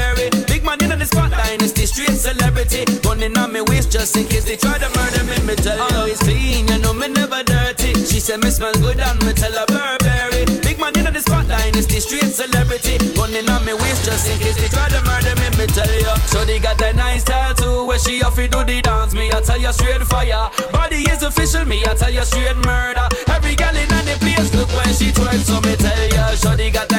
[2.64, 5.46] straight celebrity Gun in on me waist Just in case they try to murder me.
[5.46, 7.94] Me tell you Always clean You know me never dirty.
[7.94, 10.44] She said me smell good And me tell her Burberry.
[10.62, 12.98] Big man in the spotlight Dynasty straight celebrity.
[13.14, 15.48] Gun in on me waist Just in case they try to murder me.
[15.58, 16.14] Me tell you.
[16.26, 19.14] So they got a nice tattoo Where she off do the dance.
[19.14, 20.50] Me I tell you straight fire.
[20.72, 23.06] Body is official Me I tell you straight murder.
[23.28, 26.91] Every girl in the place Look when she twerk So me tell you Shorty got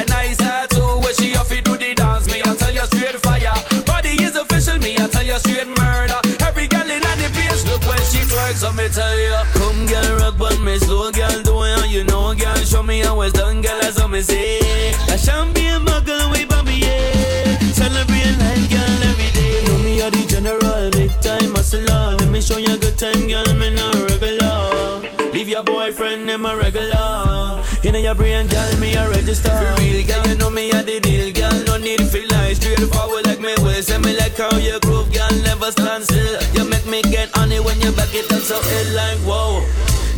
[8.94, 12.56] tell you Come girl rock but me slow girl Do it you know girl.
[12.56, 14.58] Show me how it's done girl That's what me say.
[15.12, 17.58] A champagne muggle way by me yeah.
[17.74, 19.64] Celebrate life girl every day.
[19.66, 22.16] Know me a the general Big time hustler.
[22.18, 25.32] Let me show you a good time girl Me not regular.
[25.32, 27.62] Leave your boyfriend in my regular.
[27.82, 29.50] In your brain girl me a register.
[29.50, 31.43] For real girl you know me a the deal girl
[34.38, 36.42] like how you groove girl Never stand still.
[36.54, 39.64] You make me get honey when you back it up so it like whoa.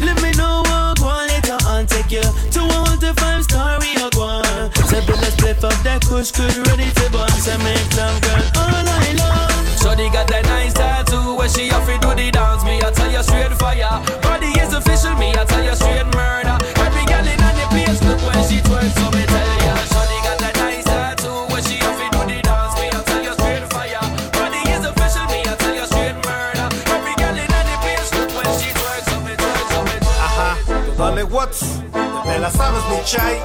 [0.01, 3.45] Let me know what go on later on Take you to a one to five
[3.81, 7.97] we are going Say let's flip up that kush good ready to bun Say make
[7.97, 9.06] love girl all night
[30.97, 31.61] dale what's
[32.25, 33.41] Te la sabes mi chai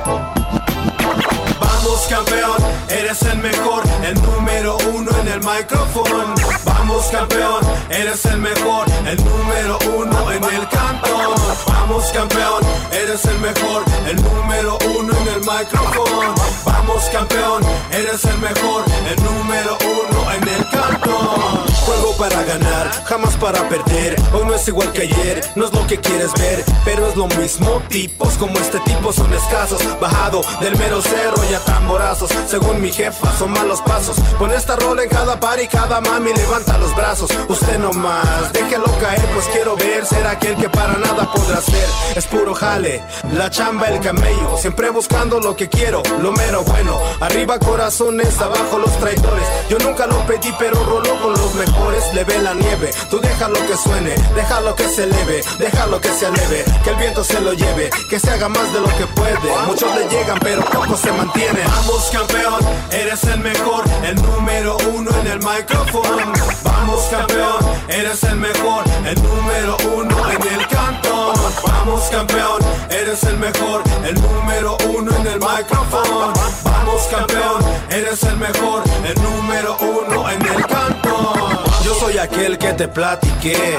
[1.60, 2.58] Vamos campeón,
[2.90, 6.36] eres el mejor, el número uno en el micrófono.
[6.64, 11.36] Vamos campeón, eres el mejor, el número uno en el canto.
[11.68, 16.36] Vamos campeón, eres el mejor, el número uno en el micrófono.
[16.66, 21.71] Vamos campeón, eres el mejor, el número uno en el canto.
[21.86, 24.16] Juego para ganar, jamás para perder.
[24.34, 27.28] Hoy no es igual que ayer, no es lo que quieres ver, pero es lo
[27.28, 27.82] mismo.
[27.90, 29.82] Tipos como este tipo son escasos.
[30.00, 32.30] Bajado del mero cerro y a tamborazos.
[32.48, 34.18] Según mi jefa, son malos pasos.
[34.38, 37.32] Pon esta rola en cada par y cada mami levanta los brazos.
[37.50, 41.88] Usted no más, déjelo caer, pues quiero ver ser aquel que para nada podrá ser.
[42.16, 43.04] Es puro jale,
[43.34, 44.56] la chamba, el camello.
[44.58, 47.00] Siempre buscando lo que quiero, lo mero bueno.
[47.20, 49.48] Arriba corazones, abajo los traidores.
[49.70, 51.72] Yo nunca lo pedí, pero roló con los mejores.
[52.14, 56.26] Le ve la nieve, tú déjalo que suene, déjalo que se eleve, déjalo que se
[56.26, 59.50] aleve, que el viento se lo lleve, que se haga más de lo que puede.
[59.66, 61.66] Muchos le llegan, pero pocos se mantienen.
[61.66, 62.60] Vamos campeón,
[62.92, 66.34] eres el mejor, el número uno en el micrófono.
[66.64, 71.34] Vamos campeón, eres el mejor, el número uno en el canto.
[71.64, 72.60] Vamos campeón,
[72.90, 76.34] eres el mejor, el número uno en el micrófono.
[76.64, 81.71] Vamos campeón, eres el mejor, el número uno en el canto.
[81.84, 83.78] Yo soy aquel que te platiqué.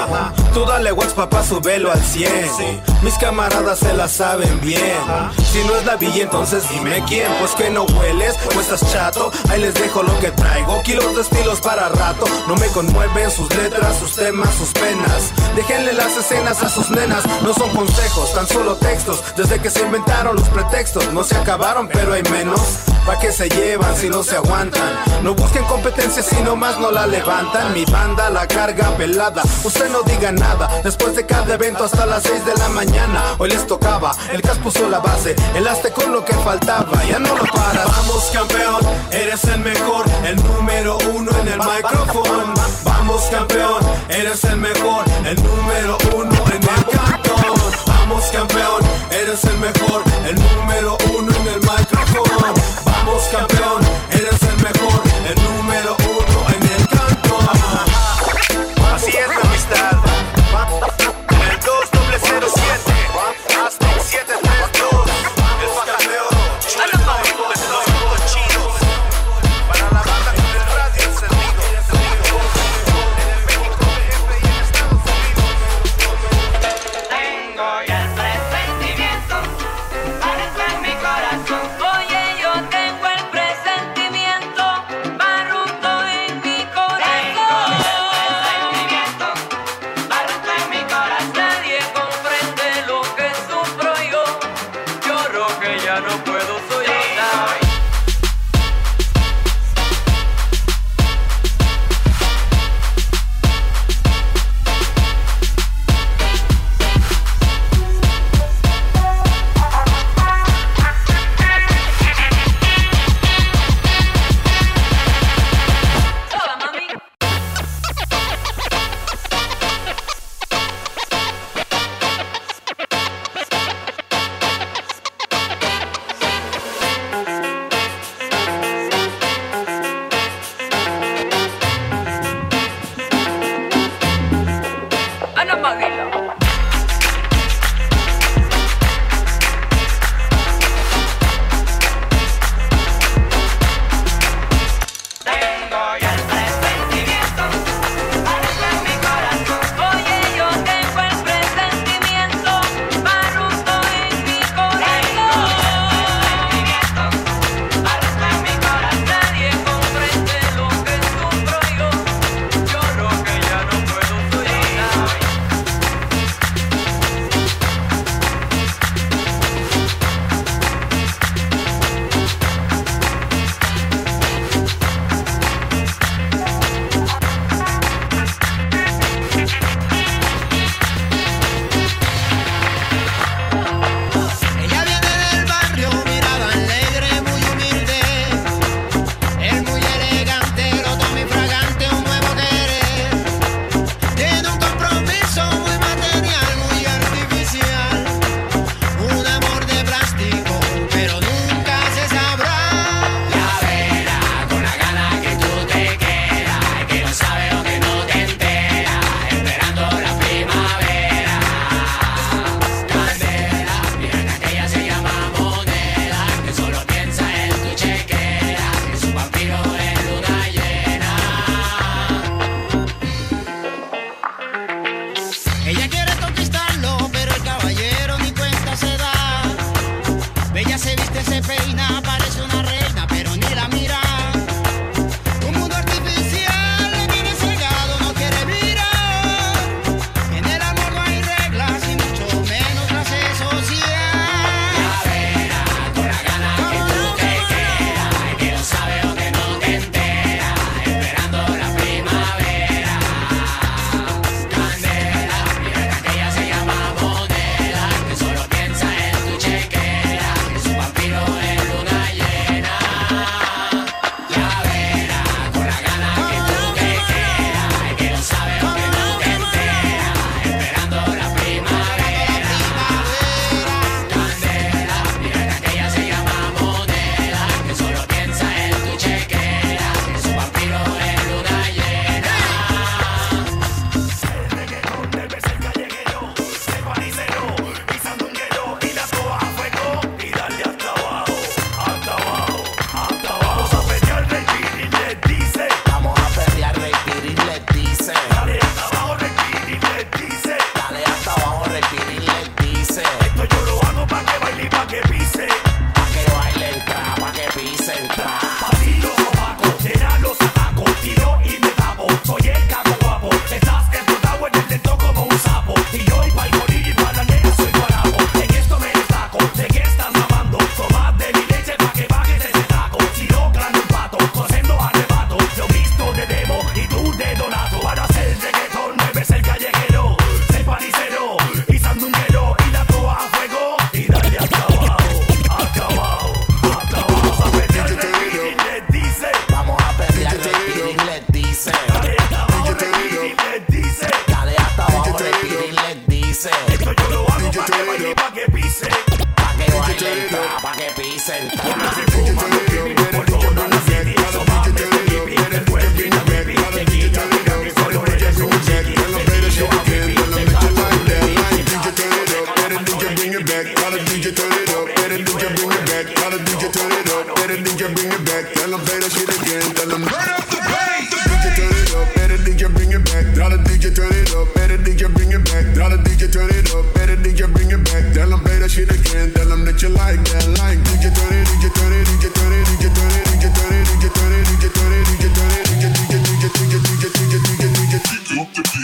[0.53, 2.29] Tú dale wax, papá, subelo al 100.
[3.01, 4.79] Mis camaradas se la saben bien.
[5.51, 7.31] Si no es la villa, entonces dime quién.
[7.39, 9.31] Pues que no hueles o estás chato.
[9.49, 10.81] Ahí les dejo lo que traigo.
[10.83, 12.25] Kilos de estilos para rato.
[12.47, 15.31] No me conmueven sus letras, sus temas, sus penas.
[15.55, 17.23] Déjenle las escenas a sus nenas.
[17.41, 19.23] No son consejos, tan solo textos.
[19.35, 22.59] Desde que se inventaron los pretextos, no se acabaron, pero hay menos.
[23.05, 24.97] ¿Pa' qué se llevan si no se aguantan?
[25.23, 27.73] No busquen competencia si nomás no la levantan.
[27.73, 29.43] Mi banda la carga pelada.
[29.63, 30.67] Usted no diga nada.
[30.83, 33.35] Después de cada evento hasta las 6 de la mañana.
[33.37, 34.11] Hoy les tocaba.
[34.31, 35.35] El CAS puso la base.
[35.55, 37.03] El hazte con lo que faltaba.
[37.05, 37.85] Ya no lo paras.
[37.85, 38.81] Vamos campeón,
[39.11, 42.53] eres el mejor, el número uno en el micrófono.
[42.83, 47.61] Vamos campeón, eres el mejor, el número uno en el cantón.
[47.85, 48.81] Vamos campeón,
[49.11, 52.53] eres el mejor, el número uno en el micrófono.
[52.85, 53.81] Vamos campeón,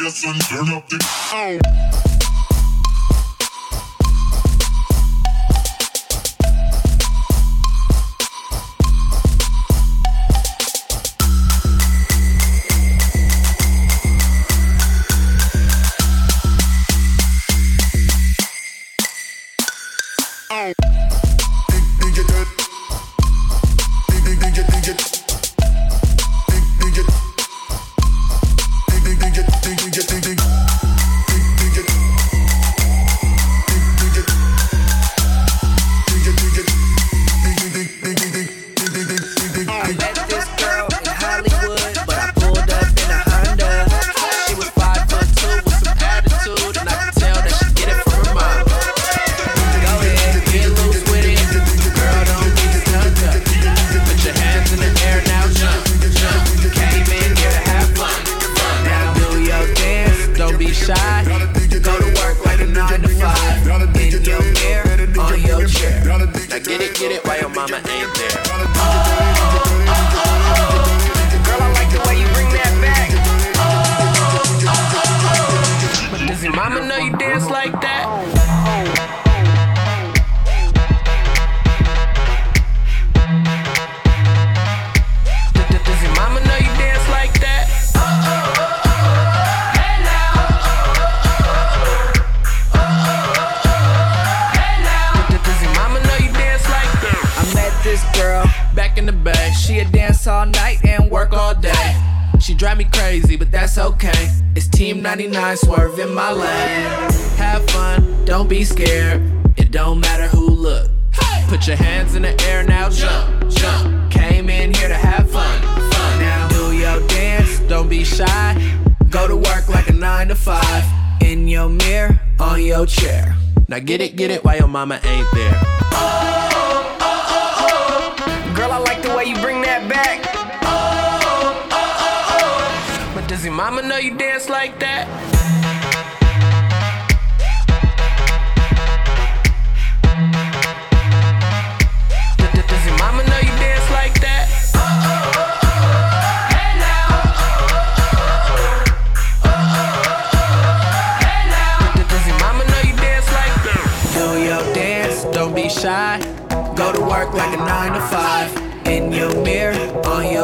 [0.01, 0.99] yes and turn up the.
[1.33, 2.28] Oh.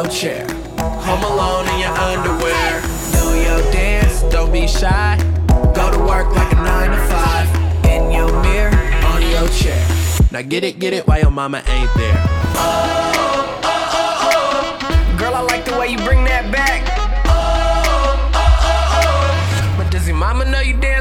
[0.06, 0.46] lawn chair.
[0.78, 2.82] Home alone in your underwear.
[3.12, 5.16] Do your dance, don't be shy.
[5.74, 7.48] Go to work like a nine to five.
[7.86, 8.72] In your mirror,
[9.06, 9.86] on your chair.
[10.30, 12.22] Now get it, get it while your mama ain't there.
[12.56, 15.18] Oh, oh, oh, oh.
[15.18, 16.82] Girl, I like the way you bring that back.
[17.26, 19.74] Oh, oh, oh, oh.
[19.78, 20.95] But does your mama know you dance?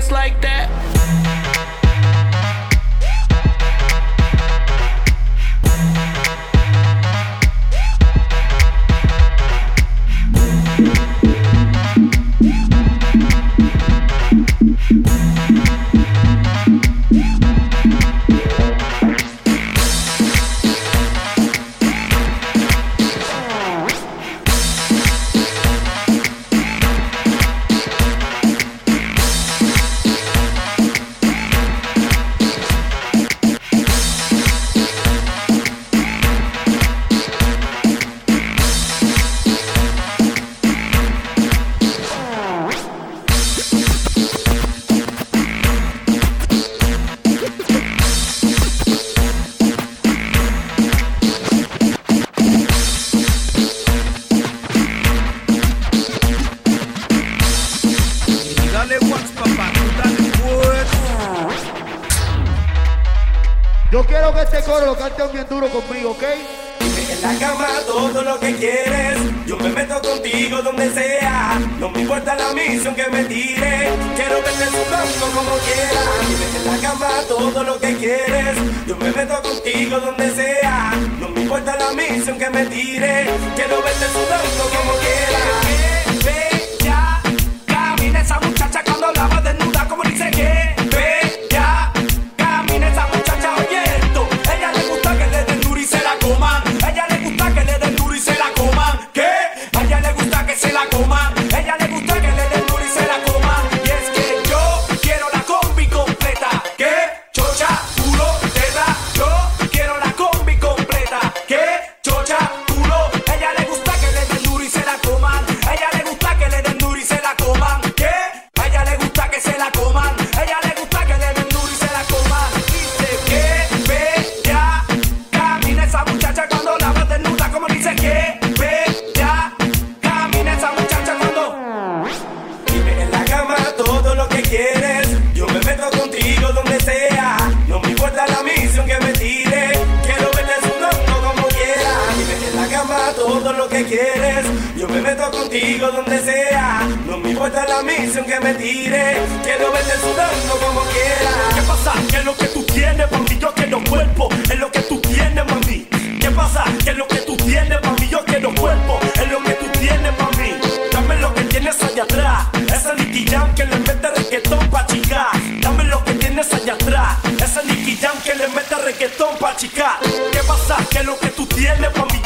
[145.66, 146.88] contigo donde sea.
[147.08, 149.18] No me importa la misión que me tire.
[149.44, 151.32] Quiero verte sudando como quiera.
[151.56, 151.94] ¿Qué pasa?
[152.10, 153.38] ¿Qué es lo que tú tienes para mí?
[153.40, 154.30] Yo quiero cuerpo.
[154.50, 155.88] Es lo que tú tienes para mí.
[156.22, 156.64] ¿Qué pasa?
[156.84, 158.08] ¿Qué es lo que tú tienes para mí?
[158.10, 159.00] Yo quiero cuerpo.
[159.16, 160.54] Es lo que tú tienes para mí.
[160.92, 162.48] Dame lo que tienes allá atrás.
[162.68, 163.26] Esa Nicky
[163.56, 165.30] que le mete reggaetón pa' chicar.
[165.62, 167.18] Dame lo que tienes allá atrás.
[167.44, 169.98] Esa Nicky que le mete reggaetón pa' chicar.
[170.32, 170.78] ¿Qué pasa?
[170.92, 172.25] ¿Qué es lo que tú tienes para mí?